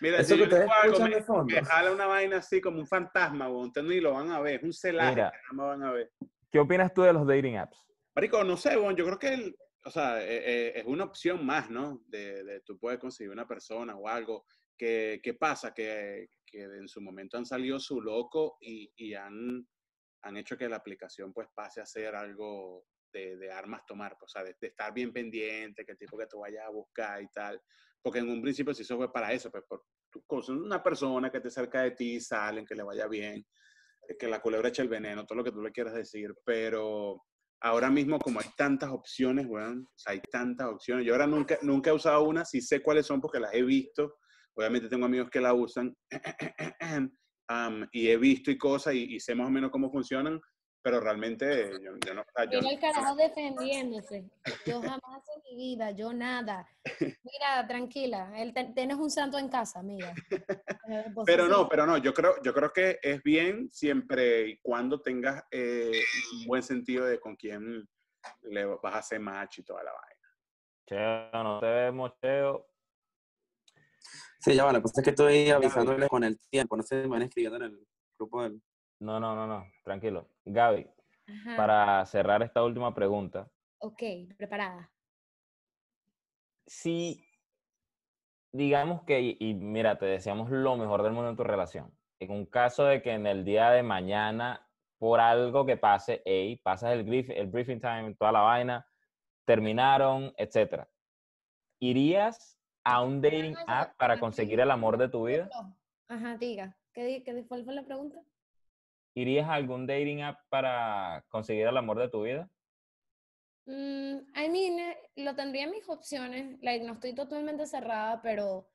Mira, 0.00 0.18
Eso 0.20 0.34
si 0.36 0.42
que 0.44 0.48
yo 0.50 0.58
digo 0.60 0.72
algo, 0.82 0.98
me, 1.44 1.44
me 1.54 1.64
jala 1.64 1.92
una 1.92 2.06
vaina 2.06 2.36
así 2.38 2.60
como 2.60 2.78
un 2.78 2.86
fantasma, 2.86 3.48
weón. 3.48 3.66
Ustedes 3.68 3.86
ni 3.88 4.00
lo 4.00 4.12
van 4.12 4.30
a 4.30 4.40
ver. 4.40 4.56
Es 4.56 4.62
un 4.62 4.72
celaje 4.72 5.14
Mira. 5.16 5.30
que 5.32 5.56
no 5.56 5.66
van 5.66 5.82
a 5.82 5.92
ver. 5.92 6.10
¿Qué 6.50 6.58
opinas 6.58 6.92
tú 6.94 7.02
de 7.02 7.12
los 7.12 7.26
dating 7.26 7.56
apps? 7.56 7.84
Marico, 8.14 8.42
no 8.44 8.56
sé, 8.56 8.76
weón. 8.76 8.96
Yo 8.96 9.04
creo 9.04 9.18
que, 9.18 9.34
el- 9.34 9.56
o 9.84 9.90
sea, 9.90 10.22
eh, 10.22 10.42
eh, 10.44 10.72
es 10.76 10.84
una 10.86 11.04
opción 11.04 11.44
más, 11.44 11.70
¿no? 11.70 12.00
De, 12.06 12.44
de 12.44 12.60
tú 12.60 12.78
puedes 12.78 12.98
conseguir 12.98 13.30
una 13.32 13.46
persona 13.46 13.96
o 13.96 14.08
algo. 14.08 14.44
que 14.76 15.20
qué 15.22 15.34
pasa? 15.34 15.74
Que, 15.74 16.28
que 16.46 16.62
en 16.62 16.86
su 16.88 17.00
momento 17.00 17.36
han 17.36 17.44
salido 17.46 17.80
su 17.80 18.00
loco 18.00 18.56
y, 18.60 18.92
y 18.96 19.14
han, 19.14 19.66
han 20.22 20.36
hecho 20.36 20.56
que 20.56 20.68
la 20.68 20.76
aplicación 20.76 21.32
pues 21.32 21.48
pase 21.54 21.80
a 21.80 21.86
ser 21.86 22.14
algo 22.14 22.86
de, 23.18 23.36
de 23.36 23.50
armas 23.50 23.84
tomar, 23.86 24.16
pues, 24.18 24.30
o 24.30 24.32
sea, 24.32 24.44
de, 24.44 24.56
de 24.60 24.68
estar 24.68 24.92
bien 24.92 25.12
pendiente, 25.12 25.84
que 25.84 25.92
el 25.92 25.98
tipo 25.98 26.16
que 26.16 26.26
tú 26.26 26.40
vayas 26.40 26.66
a 26.66 26.70
buscar 26.70 27.22
y 27.22 27.28
tal. 27.28 27.60
Porque 28.02 28.20
en 28.20 28.28
un 28.28 28.40
principio 28.40 28.74
sí 28.74 28.82
eso 28.82 28.96
fue 28.96 29.12
para 29.12 29.32
eso, 29.32 29.50
pues 29.50 29.64
por, 29.68 29.82
una 30.50 30.82
persona 30.82 31.30
que 31.30 31.38
esté 31.38 31.50
cerca 31.50 31.82
de 31.82 31.92
ti, 31.92 32.20
salen, 32.20 32.64
que 32.64 32.74
le 32.74 32.82
vaya 32.82 33.06
bien, 33.06 33.44
que 34.18 34.28
la 34.28 34.40
culebra 34.40 34.68
eche 34.68 34.82
el 34.82 34.88
veneno, 34.88 35.26
todo 35.26 35.38
lo 35.38 35.44
que 35.44 35.52
tú 35.52 35.60
le 35.60 35.72
quieras 35.72 35.94
decir, 35.94 36.34
pero 36.44 37.22
ahora 37.60 37.90
mismo 37.90 38.18
como 38.18 38.40
hay 38.40 38.46
tantas 38.56 38.90
opciones, 38.90 39.46
weón, 39.46 39.84
o 39.84 39.98
sea, 39.98 40.12
hay 40.12 40.20
tantas 40.30 40.68
opciones. 40.68 41.04
Yo 41.04 41.12
ahora 41.12 41.26
nunca, 41.26 41.58
nunca 41.62 41.90
he 41.90 41.92
usado 41.92 42.22
una, 42.22 42.44
sí 42.44 42.60
sé 42.60 42.80
cuáles 42.80 43.06
son 43.06 43.20
porque 43.20 43.40
las 43.40 43.52
he 43.52 43.62
visto. 43.62 44.16
Obviamente 44.54 44.88
tengo 44.88 45.06
amigos 45.06 45.28
que 45.30 45.40
la 45.40 45.52
usan 45.54 45.94
um, 47.50 47.86
y 47.92 48.08
he 48.08 48.16
visto 48.16 48.50
y 48.50 48.58
cosas 48.58 48.94
y, 48.94 49.16
y 49.16 49.20
sé 49.20 49.34
más 49.34 49.48
o 49.48 49.50
menos 49.50 49.70
cómo 49.70 49.90
funcionan, 49.90 50.40
pero 50.82 51.00
realmente 51.00 51.72
yo, 51.82 51.92
yo 52.04 52.14
no... 52.14 52.24
yo- 52.50 52.60
Mira 52.60 52.70
el 52.70 52.80
carajo 52.80 53.16
defendiéndose. 53.16 54.30
Yo 54.66 54.80
jamás 54.80 55.22
en 55.36 55.42
mi 55.50 55.56
vida, 55.56 55.90
yo 55.92 56.12
nada. 56.12 56.66
Mira, 57.22 57.66
tranquila, 57.66 58.32
él 58.36 58.52
te- 58.54 58.72
tienes 58.74 58.96
un 58.96 59.10
santo 59.10 59.38
en 59.38 59.48
casa, 59.48 59.82
mira. 59.82 60.14
Pero 61.26 61.46
no, 61.48 61.68
pero 61.68 61.84
no, 61.84 61.98
yo 61.98 62.14
creo, 62.14 62.40
yo 62.42 62.54
creo 62.54 62.72
que 62.72 62.98
es 63.02 63.22
bien 63.22 63.68
siempre 63.70 64.48
y 64.48 64.58
cuando 64.60 65.02
tengas 65.02 65.44
eh, 65.50 65.90
un 66.40 66.46
buen 66.46 66.62
sentido 66.62 67.04
de 67.04 67.20
con 67.20 67.36
quién 67.36 67.86
le 68.42 68.64
vas 68.64 68.94
a 68.94 68.98
hacer 68.98 69.20
match 69.20 69.58
y 69.58 69.62
toda 69.64 69.82
la 69.82 69.92
vaina. 69.92 71.28
Cheo, 71.30 71.42
no 71.42 71.60
te 71.60 71.66
vemos, 71.66 72.12
Cheo. 72.22 72.66
Sí, 74.40 74.54
ya 74.54 74.64
va, 74.64 74.72
la 74.72 74.80
cosa 74.80 75.00
es 75.00 75.04
que 75.04 75.10
estoy 75.10 75.50
avisándoles 75.50 76.08
con 76.08 76.24
el 76.24 76.38
tiempo, 76.48 76.76
no 76.76 76.82
sé 76.82 77.02
si 77.02 77.08
me 77.08 77.16
van 77.16 77.22
escribiendo 77.22 77.56
en 77.58 77.62
el 77.64 77.86
grupo 78.18 78.42
del... 78.44 78.62
No, 79.00 79.20
no, 79.20 79.34
no, 79.36 79.46
no, 79.46 79.66
tranquilo. 79.84 80.28
Gaby, 80.44 80.90
Ajá. 81.26 81.56
para 81.56 82.06
cerrar 82.06 82.42
esta 82.42 82.62
última 82.64 82.94
pregunta, 82.94 83.50
Ok, 83.80 84.02
preparada. 84.36 84.90
Si, 86.66 87.24
digamos 88.52 89.02
que, 89.04 89.20
y, 89.20 89.36
y 89.38 89.54
mira, 89.54 89.98
te 89.98 90.06
deseamos 90.06 90.50
lo 90.50 90.76
mejor 90.76 91.02
del 91.02 91.12
mundo 91.12 91.30
en 91.30 91.36
tu 91.36 91.44
relación. 91.44 91.96
En 92.18 92.32
un 92.32 92.44
caso 92.46 92.84
de 92.84 93.00
que 93.02 93.12
en 93.12 93.26
el 93.28 93.44
día 93.44 93.70
de 93.70 93.84
mañana, 93.84 94.68
por 94.98 95.20
algo 95.20 95.64
que 95.64 95.76
pase, 95.76 96.22
hey, 96.24 96.56
pasas 96.56 96.90
el, 96.92 97.04
brief- 97.06 97.30
el 97.30 97.46
briefing 97.46 97.80
time, 97.80 98.14
toda 98.14 98.32
la 98.32 98.40
vaina, 98.40 98.86
terminaron, 99.44 100.34
etcétera. 100.36 100.90
¿Irías 101.78 102.60
a 102.82 103.02
un 103.02 103.20
dating 103.22 103.54
app 103.68 103.96
para 103.96 104.18
conseguir 104.18 104.58
el 104.58 104.70
amor 104.72 104.98
de 104.98 105.08
tu 105.08 105.24
vida? 105.26 105.48
Ajá, 106.08 106.36
diga. 106.36 106.76
¿Qué, 106.92 107.22
qué, 107.22 107.32
di- 107.32 107.46
cuál 107.46 107.64
fue 107.64 107.74
la 107.74 107.84
pregunta? 107.84 108.20
¿Irías 109.18 109.48
a 109.48 109.54
algún 109.54 109.84
dating 109.84 110.22
app 110.22 110.38
para 110.48 111.24
conseguir 111.28 111.66
el 111.66 111.76
amor 111.76 111.98
de 111.98 112.08
tu 112.08 112.22
vida? 112.22 112.48
Mm, 113.66 114.18
I 114.36 114.48
mean, 114.48 114.78
eh, 114.78 114.96
lo 115.16 115.34
tendría 115.34 115.64
en 115.64 115.72
mis 115.72 115.88
opciones. 115.88 116.56
Like, 116.62 116.84
no 116.84 116.92
estoy 116.92 117.16
totalmente 117.16 117.66
cerrada, 117.66 118.22
pero 118.22 118.70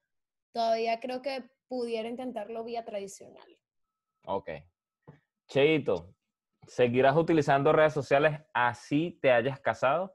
todavía 0.54 1.00
creo 1.00 1.22
que 1.22 1.50
pudiera 1.70 2.10
intentarlo 2.10 2.66
vía 2.66 2.84
tradicional. 2.84 3.58
Ok. 4.26 4.50
Cheito, 5.48 6.14
¿seguirás 6.68 7.16
utilizando 7.16 7.72
redes 7.72 7.94
sociales 7.94 8.38
así 8.54 9.18
te 9.22 9.32
hayas 9.32 9.62
casado? 9.62 10.14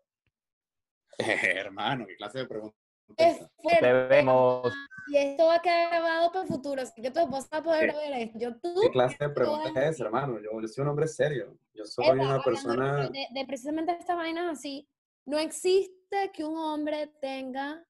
Hermano, 1.19 2.07
¿qué 2.07 2.17
clase 2.17 2.41
de 2.41 2.47
pregunta? 2.47 2.77
Te 3.17 3.93
vemos. 3.93 4.73
Y 5.11 5.17
esto 5.17 5.47
va 5.47 5.55
a 5.57 5.63
quedar 5.63 5.89
grabado 5.91 6.31
para 6.33 6.43
el 6.45 6.49
futuro, 6.49 6.83
así 6.83 7.01
que 7.01 7.11
tu 7.11 7.21
esposa 7.21 7.49
va 7.55 7.59
a 7.59 7.63
poder 7.63 7.91
¿Qué- 7.93 7.97
ver 7.97 8.13
esto. 8.21 8.39
Yo, 8.39 8.57
tú, 8.61 8.75
¿Qué 8.83 8.91
clase 8.91 9.17
de 9.21 9.31
pregunta 9.31 9.71
a 9.75 9.83
es 9.89 9.95
esa, 9.95 10.05
hermano? 10.05 10.39
Yo, 10.39 10.61
yo 10.61 10.69
soy 10.69 10.83
un 10.83 10.89
hombre 10.89 11.09
serio. 11.09 11.57
Yo 11.73 11.85
soy 11.87 12.09
una 12.11 12.43
persona... 12.43 13.09
de, 13.09 13.27
de 13.31 13.47
precisamente 13.47 13.93
estas 13.93 14.17
vainas 14.17 14.59
así, 14.59 14.87
no 15.25 15.39
existe 15.39 16.31
que 16.33 16.45
un 16.45 16.59
hombre 16.59 17.07
tenga 17.23 17.83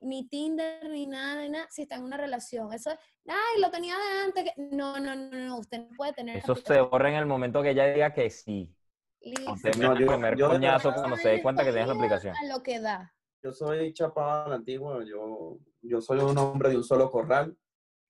ni 0.00 0.28
Tinder 0.28 0.88
ni 0.90 1.06
nada, 1.06 1.42
ni 1.42 1.50
nada, 1.50 1.66
si 1.70 1.82
está 1.82 1.94
en 1.96 2.02
una 2.04 2.16
relación. 2.16 2.72
Eso 2.72 2.90
es, 2.90 2.98
ay, 3.28 3.60
lo 3.60 3.70
tenía 3.70 3.94
de 3.96 4.24
antes. 4.24 4.44
que-". 4.44 4.54
No, 4.72 4.98
no, 4.98 5.14
no, 5.14 5.30
no, 5.30 5.58
usted 5.58 5.80
no 5.82 5.88
puede 5.96 6.12
tener. 6.14 6.38
Eso 6.38 6.54
se 6.56 6.80
borra 6.80 7.08
en 7.10 7.16
el 7.16 7.26
momento 7.26 7.62
que 7.62 7.70
ella 7.70 7.86
diga 7.92 8.12
que 8.12 8.28
sí. 8.28 8.72
Listo. 9.20 9.52
Usted 9.52 9.74
No, 9.76 9.92
el 9.92 9.98
yo- 10.00 10.06
primer 10.08 10.36
yo 10.36 10.48
de 10.48 10.54
coñazo 10.54 10.88
verdad- 10.88 11.02
cuando 11.02 11.16
se 11.16 11.28
dé 11.28 11.42
cuenta 11.42 11.64
que 11.64 11.70
tienes 11.70 11.88
la 11.88 11.94
aplicación. 11.94 12.34
A 12.36 12.44
lo 12.46 12.62
que 12.62 12.80
da. 12.80 13.12
Yo 13.46 13.52
soy 13.52 13.92
chapado 13.92 14.46
a 14.46 14.48
la 14.48 14.54
antigua. 14.56 15.04
Yo, 15.04 15.60
yo 15.80 16.00
soy 16.00 16.18
un 16.18 16.36
hombre 16.36 16.70
de 16.70 16.78
un 16.78 16.82
solo 16.82 17.08
corral. 17.12 17.56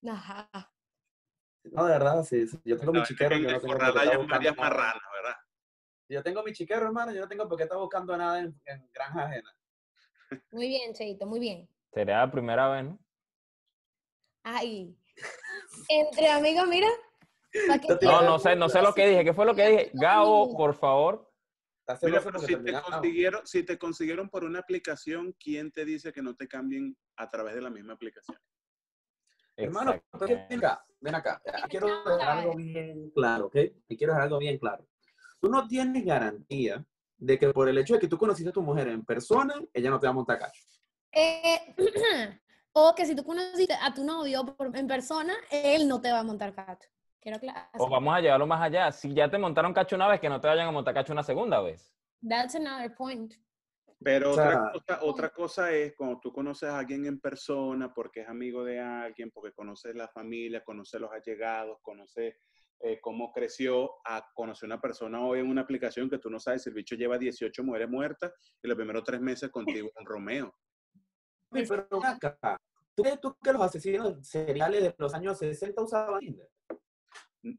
Ajá. 0.09 0.49
No, 1.65 1.85
de 1.85 1.93
verdad, 1.93 2.23
sí. 2.23 2.47
sí. 2.49 2.59
Yo 2.65 2.79
tengo 2.79 2.91
mi 2.95 3.01
No, 3.01 3.05
chiquero. 3.05 3.37
Yo 3.37 3.43
no 3.43 3.57
el 3.57 3.61
tengo 3.61 3.75
corral 3.75 3.99
hay 3.99 4.27
varias 4.27 4.57
marranas, 4.57 5.03
¿verdad? 5.13 5.37
Yo 6.09 6.23
tengo 6.23 6.43
mi 6.43 6.55
chiquero, 6.55 6.87
hermano. 6.87 7.13
Yo 7.13 7.21
no 7.21 7.29
tengo 7.29 7.47
por 7.47 7.59
qué 7.59 7.65
estar 7.65 7.77
buscando 7.77 8.17
nada 8.17 8.41
en, 8.41 8.59
en 8.65 8.91
granja 8.95 9.27
ajena. 9.27 9.55
Muy 10.53 10.69
bien, 10.69 10.95
Cheito, 10.95 11.27
muy 11.27 11.39
bien. 11.39 11.69
Sería 11.93 12.21
la 12.21 12.31
primera 12.31 12.71
vez, 12.71 12.85
¿no? 12.85 12.99
Ay. 14.43 14.97
Entre 15.91 16.31
amigos, 16.31 16.67
mira. 16.67 16.89
No, 18.01 18.23
no 18.23 18.39
sé, 18.39 18.57
no 18.57 18.71
sé 18.71 18.81
lo 18.81 18.95
que 18.95 19.07
dije. 19.07 19.23
¿Qué 19.23 19.35
fue 19.35 19.45
lo 19.45 19.55
que 19.55 19.69
dije? 19.69 19.91
Gabo, 19.93 20.57
por 20.57 20.75
favor. 20.75 21.26
Mira, 22.03 22.21
pero 22.21 22.41
si 22.41 22.57
te, 22.57 22.73
consiguieron, 22.83 23.47
si 23.47 23.63
te 23.63 23.79
consiguieron 23.79 24.29
por 24.29 24.45
una 24.45 24.59
aplicación, 24.59 25.33
¿quién 25.39 25.71
te 25.71 25.85
dice 25.85 26.13
que 26.13 26.21
no 26.23 26.35
te 26.35 26.49
cambien 26.49 26.97
a 27.17 27.31
través 27.31 27.55
de 27.55 27.61
la 27.61 27.71
misma 27.71 27.93
aplicación? 27.93 28.39
Hermano, 29.57 30.03
ven 30.21 30.59
acá, 30.59 30.85
ven 31.01 31.15
acá. 31.15 31.43
Aquí 31.47 31.69
quiero 31.69 32.05
dejar 32.05 32.39
algo 32.39 32.57
bien 32.57 33.11
claro, 33.11 33.47
¿ok? 33.47 33.57
Y 33.89 33.97
quiero 33.97 34.13
dejar 34.13 34.25
algo 34.25 34.39
bien 34.39 34.59
claro. 34.59 34.87
Tú 35.41 35.49
no 35.49 35.67
tienes 35.67 36.05
garantía 36.05 36.85
de 37.17 37.39
que 37.39 37.51
por 37.53 37.69
el 37.69 37.79
hecho 37.79 37.95
de 37.95 38.01
que 38.01 38.09
tú 38.09 38.19
conociste 38.19 38.51
a 38.51 38.53
tu 38.53 38.63
mujer 38.63 38.89
en 38.89 39.05
persona, 39.05 39.55
ella 39.73 39.91
no 39.91 39.99
te 40.01 40.07
va 40.07 40.11
a 40.11 40.15
montar 40.15 40.39
cacho. 40.39 40.63
Eh, 41.13 41.75
o 42.73 42.95
que 42.95 43.07
si 43.07 43.15
tú 43.15 43.25
conociste 43.25 43.75
a 43.81 43.95
tu 43.95 44.05
novio 44.05 44.45
por- 44.45 44.77
en 44.77 44.87
persona, 44.87 45.35
él 45.51 45.89
no 45.89 46.01
te 46.01 46.11
va 46.13 46.19
a 46.19 46.25
montar 46.25 46.53
cacho. 46.55 46.91
Quiero 47.27 47.39
aclarar. 47.39 47.69
O 47.77 47.89
vamos 47.89 48.15
a 48.15 48.21
llevarlo 48.21 48.47
más 48.47 48.63
allá. 48.63 48.93
Si 48.93 49.13
ya 49.13 49.29
te 49.29 49.37
montaron 49.37 49.75
cacho 49.75 49.97
una 49.97 50.07
vez, 50.07 50.21
que 50.21 50.29
no 50.29 50.41
te 50.41 50.47
vayan 50.47 50.69
a 50.69 50.71
montar 50.71 50.95
cacho 50.95 51.13
una 51.13 51.25
segunda 51.25 51.61
vez. 51.61 51.93
That's 52.23 52.55
another 52.55 52.95
point. 52.95 53.35
Pero 53.99 54.31
O 54.31 54.35
sea, 54.35 54.71
otra, 54.73 54.73
cosa, 54.73 55.01
otra 55.03 55.31
cosa 55.31 55.73
es 55.73 55.97
cuando 55.97 56.21
tú 56.21 56.33
conoces 56.33 56.69
a 56.69 56.79
alguien 56.79 57.05
en 57.05 57.19
persona 57.19 57.93
porque 57.93 58.21
es 58.21 58.29
amigo 58.29 58.63
de 58.63 58.79
alguien, 58.79 59.33
porque 59.33 59.51
conoces 59.53 59.97
la 59.97 60.07
familia, 60.07 60.63
conoces 60.63 61.01
los 61.01 61.11
allegados, 61.11 61.81
conoces 61.83 62.37
eh, 62.79 63.01
cómo 63.01 63.33
creció, 63.33 63.91
a 64.05 64.25
conocer 64.33 64.69
una 64.69 64.81
persona 64.81 65.21
hoy 65.21 65.41
en 65.41 65.51
una 65.51 65.63
aplicación 65.63 66.09
que 66.09 66.19
tú 66.19 66.31
no 66.31 66.39
sabes 66.39 66.63
si 66.63 66.69
el 66.69 66.77
bicho 66.77 66.95
lleva 66.95 67.19
18 67.19 67.65
mujeres 67.65 67.89
muertas 67.89 68.33
y 68.63 68.69
los 68.69 68.77
primeros 68.77 69.03
tres 69.03 69.21
meses 69.21 69.51
contigo 69.51 69.91
en 69.99 70.07
Romeo. 70.07 70.55
Pero 71.51 71.89
acá, 72.05 72.57
¿tú 72.95 73.03
crees 73.03 73.21
tú 73.21 73.37
que 73.43 73.53
los 73.53 73.63
asesinos 73.63 74.25
seriales 74.25 74.81
de 74.81 74.95
los 74.97 75.13
años 75.13 75.37
60 75.39 75.83
usaban 75.83 76.21
Tinder? 76.21 76.49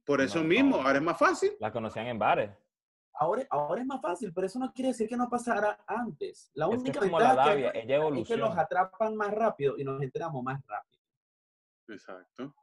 Por 0.05 0.21
eso 0.21 0.39
No, 0.39 0.45
mismo, 0.45 0.77
no. 0.77 0.83
ahora 0.83 0.97
es 0.99 1.03
más 1.03 1.17
fácil. 1.17 1.51
Las 1.59 1.71
conocían 1.71 2.07
en 2.07 2.19
bares. 2.19 2.51
Ahora, 3.19 3.47
ahora 3.49 3.81
es 3.81 3.87
más 3.87 3.99
fácil, 4.01 4.31
pero 4.33 4.45
eso 4.47 4.59
no 4.59 4.71
quiere 4.71 4.89
decir 4.89 5.07
que 5.09 5.17
no 5.17 5.27
pasara 5.29 5.79
antes. 5.87 6.51
La 6.53 6.65
Es 6.65 6.71
que 6.71 6.77
única 6.77 6.99
es 6.99 7.05
como 7.05 7.19
la 7.19 7.27
ventaja 7.29 7.49
labia, 7.49 7.71
que, 7.71 7.77
hay 7.77 7.81
es 7.83 7.87
que 7.87 7.97
los 7.97 8.01
evoluciona. 8.05 8.61
atrapan 8.61 9.15
más 9.15 9.31
rápido 9.33 9.75
y 9.77 9.83
nos 9.83 10.01
enteramos 10.01 10.43
más 10.43 10.61
rápido. 10.67 11.01
Exacto. 11.89 12.53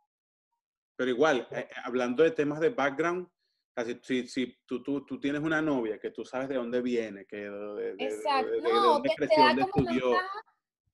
Pero 0.96 1.10
igual, 1.10 1.48
eh, 1.50 1.68
eh, 1.68 1.68
hablando 1.84 2.22
de 2.22 2.30
temas 2.30 2.60
de 2.60 2.68
background, 2.70 3.26
casi 3.74 3.98
si, 4.02 4.28
si 4.28 4.56
tú, 4.64 4.80
tú, 4.82 5.04
tú 5.04 5.18
tienes 5.18 5.42
una 5.42 5.60
novia 5.60 5.98
que 5.98 6.10
tú 6.12 6.24
sabes 6.24 6.48
de 6.48 6.54
dónde 6.54 6.80
viene, 6.80 7.24
que 7.26 7.50
de, 7.50 7.96
Exacto. 7.98 8.50
de- 8.50 8.60
de 8.60 8.72
No, 8.72 8.80
dónde 8.82 9.08
que 9.08 9.14
te 9.16 9.26
creció, 9.26 9.42
da 9.42 9.48
dónde 9.48 9.70
como 9.70 9.88
estudió. 9.90 10.10
ventaja, 10.10 10.40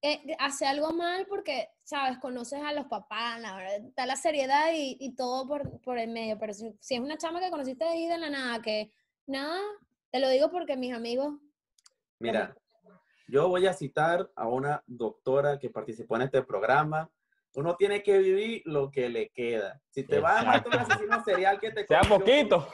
eh, 0.03 0.37
hace 0.39 0.67
algo 0.67 0.93
mal 0.93 1.27
porque, 1.27 1.69
sabes, 1.83 2.19
conoces 2.19 2.63
a 2.63 2.73
los 2.73 2.87
papás, 2.87 3.41
la 3.41 3.57
verdad, 3.57 3.87
está 3.87 4.07
la 4.07 4.17
seriedad 4.17 4.73
y, 4.75 4.97
y 4.99 5.15
todo 5.15 5.47
por, 5.47 5.81
por 5.81 5.99
el 5.99 6.11
medio. 6.11 6.39
Pero 6.39 6.55
si, 6.55 6.75
si 6.81 6.95
es 6.95 7.01
una 7.01 7.19
chama 7.19 7.41
que 7.41 7.51
conociste 7.51 7.85
ahí 7.85 8.07
de 8.07 8.19
la 8.19 8.31
nada, 8.31 8.63
que 8.63 8.91
nada, 9.27 9.61
te 10.11 10.21
lo 10.21 10.29
digo 10.29 10.51
porque 10.51 10.77
mis 10.77 10.95
amigos. 10.95 11.35
Mira, 12.19 12.55
yo 13.29 13.49
voy 13.49 13.67
a 13.67 13.73
citar 13.73 14.31
a 14.35 14.49
una 14.49 14.83
doctora 14.87 15.59
que 15.59 15.71
participó 15.71 16.17
en 16.17 16.23
este 16.23 16.43
programa. 16.43 17.11
Uno 17.55 17.75
tiene 17.77 18.03
que 18.03 18.19
vivir 18.19 18.63
lo 18.65 18.91
que 18.91 19.09
le 19.09 19.31
queda. 19.31 19.81
Si 19.91 20.07
te 20.07 20.21
vas 20.21 20.43
a 20.43 20.45
matar 20.45 20.67
un 20.69 20.75
asesino 20.75 21.25
serial 21.25 21.59
que 21.59 21.73
te 21.73 21.85
Sea 21.89 22.03
poquito. 22.03 22.69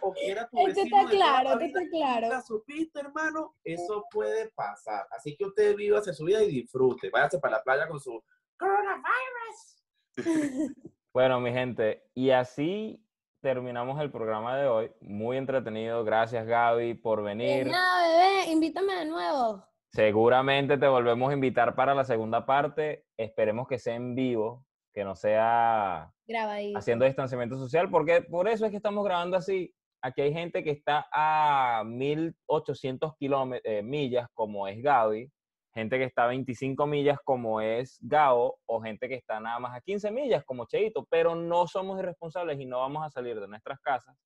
O 0.00 0.12
que 0.12 0.30
era 0.30 0.48
tu 0.48 0.58
Esto 0.58 0.80
vecino 0.82 0.98
está 1.00 1.10
claro, 1.10 1.58
la 1.58 1.64
esto 1.64 1.78
está 1.78 1.90
claro. 1.90 2.26
nunca 2.26 2.42
supiste, 2.42 3.00
hermano, 3.00 3.56
eso 3.64 4.04
puede 4.10 4.50
pasar. 4.50 5.06
Así 5.10 5.36
que 5.36 5.44
usted 5.44 5.74
viva 5.74 6.00
su 6.02 6.24
vida 6.24 6.42
y 6.42 6.48
disfrute. 6.50 7.10
Váyase 7.10 7.40
para 7.40 7.56
la 7.56 7.62
playa 7.62 7.88
con 7.88 8.00
su 8.00 8.22
coronavirus. 8.56 9.82
Bueno, 11.14 11.40
mi 11.40 11.52
gente, 11.52 12.08
y 12.14 12.30
así 12.30 13.04
terminamos 13.42 14.00
el 14.00 14.10
programa 14.10 14.56
de 14.56 14.66
hoy. 14.66 14.92
Muy 15.02 15.36
entretenido. 15.36 16.04
Gracias, 16.04 16.46
Gaby, 16.46 16.94
por 16.94 17.18
De 17.18 17.24
venir. 17.24 17.66
nada, 17.66 18.08
bebé, 18.08 18.50
invítame 18.50 18.94
de 18.94 19.04
nuevo. 19.04 19.62
Seguramente 19.92 20.78
te 20.78 20.88
volvemos 20.88 21.30
a 21.30 21.34
invitar 21.34 21.74
para 21.74 21.94
la 21.94 22.04
segunda 22.04 22.46
parte. 22.46 23.04
Esperemos 23.18 23.68
que 23.68 23.78
sea 23.78 23.94
en 23.94 24.14
vivo, 24.14 24.64
que 24.94 25.04
no 25.04 25.14
sea 25.14 26.10
Grabadito. 26.26 26.78
haciendo 26.78 27.04
distanciamiento 27.04 27.58
social, 27.58 27.90
porque 27.90 28.22
por 28.22 28.48
eso 28.48 28.64
es 28.64 28.70
que 28.70 28.78
estamos 28.78 29.04
grabando 29.04 29.36
así. 29.36 29.74
Aquí 30.00 30.22
hay 30.22 30.32
gente 30.32 30.64
que 30.64 30.70
está 30.70 31.06
a 31.12 31.84
1800 31.84 33.14
kilómetros, 33.16 33.70
eh, 33.70 33.82
millas, 33.82 34.28
como 34.32 34.66
es 34.66 34.82
Gaby, 34.82 35.30
gente 35.74 35.98
que 35.98 36.04
está 36.04 36.24
a 36.24 36.28
25 36.28 36.86
millas, 36.86 37.18
como 37.22 37.60
es 37.60 37.98
Gao, 38.00 38.56
o 38.64 38.80
gente 38.80 39.10
que 39.10 39.16
está 39.16 39.40
nada 39.40 39.58
más 39.58 39.76
a 39.76 39.82
15 39.82 40.10
millas, 40.10 40.42
como 40.44 40.64
Cheito, 40.64 41.06
pero 41.10 41.34
no 41.34 41.66
somos 41.66 41.98
irresponsables 41.98 42.58
y 42.58 42.64
no 42.64 42.78
vamos 42.78 43.04
a 43.04 43.10
salir 43.10 43.38
de 43.38 43.46
nuestras 43.46 43.78
casas 43.80 44.16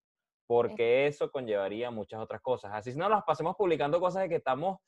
porque 0.49 1.09
eso 1.09 1.33
conllevaría 1.33 1.91
muchas 1.91 2.21
otras 2.21 2.41
cosas. 2.41 2.71
Así 2.73 2.93
si 2.93 2.99
no 2.99 3.09
las 3.09 3.25
pasemos 3.25 3.57
publicando 3.57 3.99
cosas 3.99 4.23
de 4.23 4.29
que 4.29 4.37
estamos 4.37 4.79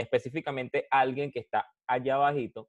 específicamente 0.00 0.86
alguien 0.90 1.30
que 1.30 1.40
está 1.40 1.66
allá 1.86 2.14
abajito. 2.16 2.68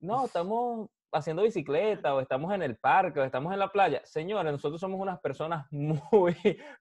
No, 0.00 0.26
estamos 0.26 0.88
haciendo 1.12 1.42
bicicleta 1.42 2.14
o 2.14 2.20
estamos 2.20 2.52
en 2.54 2.62
el 2.62 2.76
parque 2.76 3.20
o 3.20 3.24
estamos 3.24 3.52
en 3.52 3.58
la 3.58 3.72
playa. 3.72 4.00
Señores, 4.04 4.52
nosotros 4.52 4.80
somos 4.80 5.00
unas 5.00 5.20
personas 5.20 5.66
muy, 5.72 6.36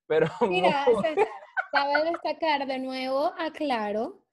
pero 0.05 0.27
Mira, 0.41 0.85
muy- 0.85 1.03
César, 1.03 1.27
cabe 1.71 2.03
destacar 2.11 2.67
de 2.67 2.79
nuevo, 2.79 3.33
aclaro, 3.37 4.23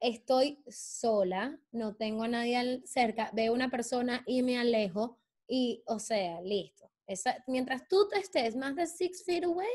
estoy 0.00 0.62
sola, 0.68 1.58
no 1.72 1.94
tengo 1.96 2.24
a 2.24 2.28
nadie 2.28 2.82
cerca, 2.84 3.30
veo 3.32 3.52
una 3.52 3.68
persona 3.68 4.22
y 4.26 4.42
me 4.42 4.58
alejo 4.58 5.18
y, 5.46 5.82
o 5.86 5.98
sea, 5.98 6.40
listo. 6.42 6.90
Esa- 7.06 7.42
mientras 7.46 7.88
tú 7.88 8.06
te 8.08 8.18
estés 8.18 8.54
más 8.54 8.76
de 8.76 8.86
six 8.86 9.24
feet 9.24 9.44
away, 9.44 9.66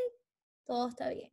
todo 0.66 0.88
está 0.90 1.10
bien. 1.10 1.33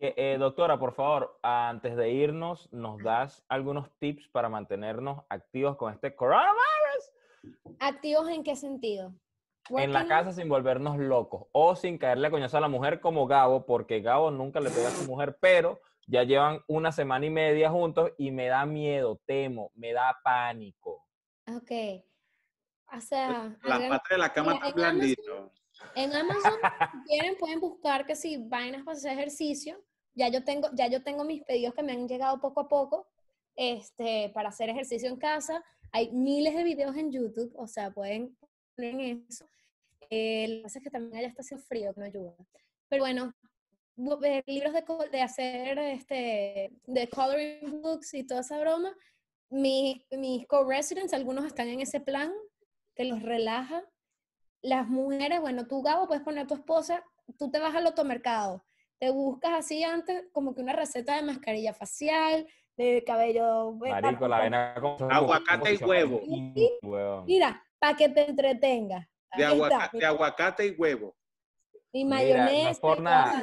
Eh, 0.00 0.36
doctora, 0.38 0.78
por 0.78 0.92
favor, 0.94 1.38
antes 1.42 1.96
de 1.96 2.10
irnos, 2.10 2.72
¿nos 2.72 3.02
das 3.02 3.44
algunos 3.48 3.90
tips 3.98 4.28
para 4.28 4.48
mantenernos 4.48 5.24
activos 5.28 5.76
con 5.76 5.92
este 5.92 6.14
coronavirus? 6.14 6.54
¿Activos 7.80 8.28
en 8.28 8.44
qué 8.44 8.54
sentido? 8.54 9.12
En 9.70 9.92
la 9.92 10.06
casa 10.06 10.32
sin 10.32 10.48
volvernos 10.48 10.96
locos 10.98 11.46
o 11.52 11.74
sin 11.76 11.98
caerle 11.98 12.28
a 12.28 12.30
coñazo 12.30 12.56
a 12.56 12.60
la 12.60 12.68
mujer 12.68 13.00
como 13.00 13.26
Gabo, 13.26 13.66
porque 13.66 14.00
Gabo 14.00 14.30
nunca 14.30 14.60
le 14.60 14.70
pega 14.70 14.88
a 14.88 14.92
su 14.92 15.04
mujer, 15.04 15.36
pero 15.40 15.80
ya 16.06 16.22
llevan 16.22 16.60
una 16.68 16.90
semana 16.92 17.26
y 17.26 17.30
media 17.30 17.68
juntos 17.68 18.12
y 18.16 18.30
me 18.30 18.46
da 18.46 18.64
miedo, 18.64 19.20
temo, 19.26 19.72
me 19.74 19.92
da 19.92 20.16
pánico. 20.24 21.06
Ok. 21.48 21.70
O 22.96 23.00
sea, 23.00 23.54
La 23.64 23.74
hagan- 23.74 23.88
pata 23.90 24.04
de 24.10 24.18
la 24.18 24.32
cama 24.32 24.54
está 24.54 24.70
blandito. 24.72 25.52
En 25.94 26.14
Amazon, 26.14 26.54
si 26.92 27.08
quieren, 27.08 27.36
pueden 27.36 27.60
buscar 27.60 28.06
que 28.06 28.16
si 28.16 28.36
vainas 28.38 28.84
para 28.84 28.96
hacer 28.96 29.12
ejercicio. 29.12 29.78
Ya 30.18 30.28
yo 30.28 30.44
tengo, 30.44 30.68
ya 30.74 30.88
yo 30.88 31.02
tengo 31.02 31.24
mis 31.24 31.42
pedidos 31.44 31.74
que 31.74 31.82
me 31.82 31.92
han 31.92 32.08
llegado 32.08 32.40
poco 32.40 32.60
a 32.60 32.68
poco 32.68 33.06
este, 33.56 34.30
para 34.34 34.48
hacer 34.50 34.68
ejercicio 34.70 35.08
en 35.08 35.16
casa. 35.16 35.64
Hay 35.92 36.10
miles 36.10 36.54
de 36.54 36.64
videos 36.64 36.96
en 36.96 37.10
YouTube, 37.12 37.52
o 37.56 37.66
sea, 37.66 37.90
pueden 37.92 38.36
poner 38.76 39.22
eso. 39.28 39.48
Eh, 40.10 40.46
lo 40.48 40.56
que 40.56 40.62
pasa 40.64 40.78
es 40.78 40.84
que 40.84 40.90
también 40.90 41.16
allá 41.18 41.28
está 41.28 41.42
haciendo 41.42 41.64
frío, 41.66 41.94
que 41.94 42.00
no 42.00 42.06
ayuda. 42.06 42.34
Pero 42.88 43.02
bueno, 43.04 43.32
bu- 43.96 44.18
ver 44.20 44.42
libros 44.46 44.72
de, 44.72 44.84
de 45.12 45.22
hacer, 45.22 45.78
este, 45.78 46.70
de 46.86 47.08
coloring 47.08 47.80
books 47.82 48.14
y 48.14 48.24
toda 48.24 48.40
esa 48.40 48.58
broma. 48.60 48.94
Mi- 49.50 50.04
mis 50.10 50.46
co-residents, 50.46 51.14
algunos 51.14 51.46
están 51.46 51.68
en 51.68 51.80
ese 51.80 52.00
plan, 52.00 52.32
que 52.94 53.04
los 53.04 53.22
relaja 53.22 53.84
las 54.62 54.88
mujeres, 54.88 55.40
bueno, 55.40 55.66
tú, 55.66 55.82
Gabo, 55.82 56.06
puedes 56.08 56.22
poner 56.24 56.44
a 56.44 56.46
tu 56.46 56.54
esposa, 56.54 57.04
tú 57.38 57.50
te 57.50 57.60
vas 57.60 57.74
al 57.74 57.86
automercado, 57.86 58.64
te 58.98 59.10
buscas 59.10 59.52
así 59.54 59.84
antes 59.84 60.24
como 60.32 60.54
que 60.54 60.60
una 60.60 60.72
receta 60.72 61.16
de 61.16 61.22
mascarilla 61.22 61.72
facial, 61.72 62.46
de 62.76 63.02
cabello... 63.06 63.72
Marico, 63.72 64.28
para- 64.28 64.48
la 64.50 64.74
con 64.80 65.10
Aguacate 65.12 65.74
y 65.74 65.84
huevo. 65.84 67.24
Mira, 67.26 67.62
para 67.78 67.96
que 67.96 68.08
te 68.08 68.28
entretengas. 68.28 69.06
De, 69.36 69.44
aguaca- 69.44 69.90
aguacate 70.06 70.66
y 70.66 70.70
huevo. 70.70 71.14
Y 71.92 72.04
Mira, 72.04 72.16
no 72.38 72.44
mayonesa. 72.44 72.70
es 72.70 72.80
por 72.80 73.00
nada. 73.00 73.42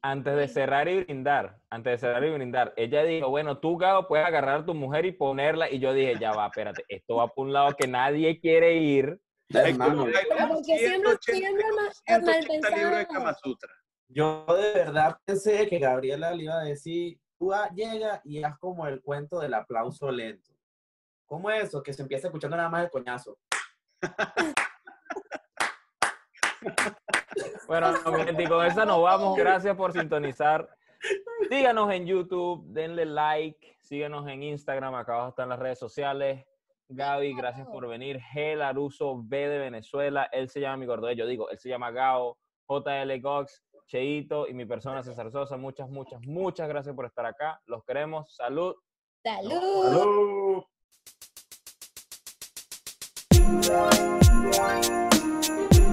Antes 0.00 0.36
de 0.36 0.48
cerrar 0.48 0.88
y 0.88 1.02
brindar, 1.04 1.58
antes 1.70 1.92
de 1.92 1.98
cerrar 1.98 2.24
y 2.24 2.30
brindar, 2.30 2.72
ella 2.76 3.02
dijo, 3.02 3.28
bueno, 3.30 3.58
tú, 3.58 3.76
Gabo, 3.76 4.06
puedes 4.06 4.24
agarrar 4.24 4.60
a 4.60 4.64
tu 4.66 4.74
mujer 4.74 5.04
y 5.06 5.12
ponerla. 5.12 5.70
Y 5.70 5.80
yo 5.80 5.92
dije, 5.92 6.14
ya 6.20 6.32
va, 6.32 6.46
espérate, 6.46 6.84
esto 6.88 7.16
va 7.16 7.28
por 7.28 7.46
un 7.46 7.52
lado 7.52 7.74
que 7.76 7.88
nadie 7.88 8.38
quiere 8.40 8.74
ir. 8.76 9.20
Hay 9.54 9.76
como, 9.76 10.06
como 10.38 10.62
siempre- 10.62 10.88
180, 10.88 11.20
siempre 11.22 11.62
como 11.64 11.76
mal- 11.76 11.92
180 12.06 12.70
mal 12.70 12.78
libros 12.78 12.98
de 12.98 13.04
pensado. 13.06 13.08
Kama 13.08 13.34
Sutra. 13.34 13.70
Yo 14.08 14.44
de 14.48 14.72
verdad 14.72 15.18
pensé 15.24 15.68
que 15.68 15.78
Gabriela 15.78 16.32
le 16.32 16.44
iba 16.44 16.60
a 16.60 16.64
decir, 16.64 17.20
tú 17.38 17.52
llega 17.74 18.20
y 18.24 18.42
haz 18.42 18.58
como 18.58 18.86
el 18.86 19.00
cuento 19.02 19.38
del 19.38 19.54
aplauso 19.54 20.10
lento. 20.10 20.52
¿Cómo 21.26 21.50
es 21.50 21.64
eso? 21.64 21.82
Que 21.82 21.92
se 21.92 22.02
empieza 22.02 22.28
escuchando 22.28 22.56
nada 22.56 22.68
más 22.68 22.84
el 22.84 22.90
coñazo. 22.90 23.38
Bueno, 27.68 27.92
y 28.38 28.46
con 28.46 28.64
esa 28.64 28.86
nos 28.86 29.02
vamos. 29.02 29.36
Gracias 29.36 29.76
por 29.76 29.92
sintonizar. 29.92 30.68
Síganos 31.48 31.92
en 31.92 32.06
YouTube, 32.06 32.64
denle 32.66 33.04
like, 33.04 33.76
síganos 33.82 34.26
en 34.26 34.42
Instagram, 34.42 34.94
acá 34.94 35.14
abajo 35.14 35.28
están 35.28 35.50
las 35.50 35.58
redes 35.58 35.78
sociales. 35.78 36.46
Gaby, 36.88 37.34
gracias 37.34 37.66
por 37.66 37.86
venir. 37.86 38.20
G. 38.32 38.56
Laruso, 38.56 39.20
B 39.22 39.48
de 39.48 39.58
Venezuela. 39.58 40.28
Él 40.32 40.48
se 40.48 40.60
llama 40.60 40.78
mi 40.78 40.86
gordo, 40.86 41.12
yo 41.12 41.26
digo, 41.26 41.50
él 41.50 41.58
se 41.58 41.68
llama 41.68 41.90
Gao, 41.90 42.38
JL 42.66 43.20
Gox, 43.20 43.62
Cheito 43.88 44.46
y 44.46 44.54
mi 44.54 44.66
persona 44.66 45.02
César 45.02 45.30
Sosa. 45.32 45.56
Muchas, 45.56 45.88
muchas, 45.88 46.20
muchas 46.26 46.68
gracias 46.68 46.94
por 46.94 47.06
estar 47.06 47.26
acá. 47.26 47.60
Los 47.66 47.82
queremos. 47.84 48.34
Salud. 48.36 48.74
Salud. 49.24 50.62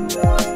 ¡Salud! 0.10 0.55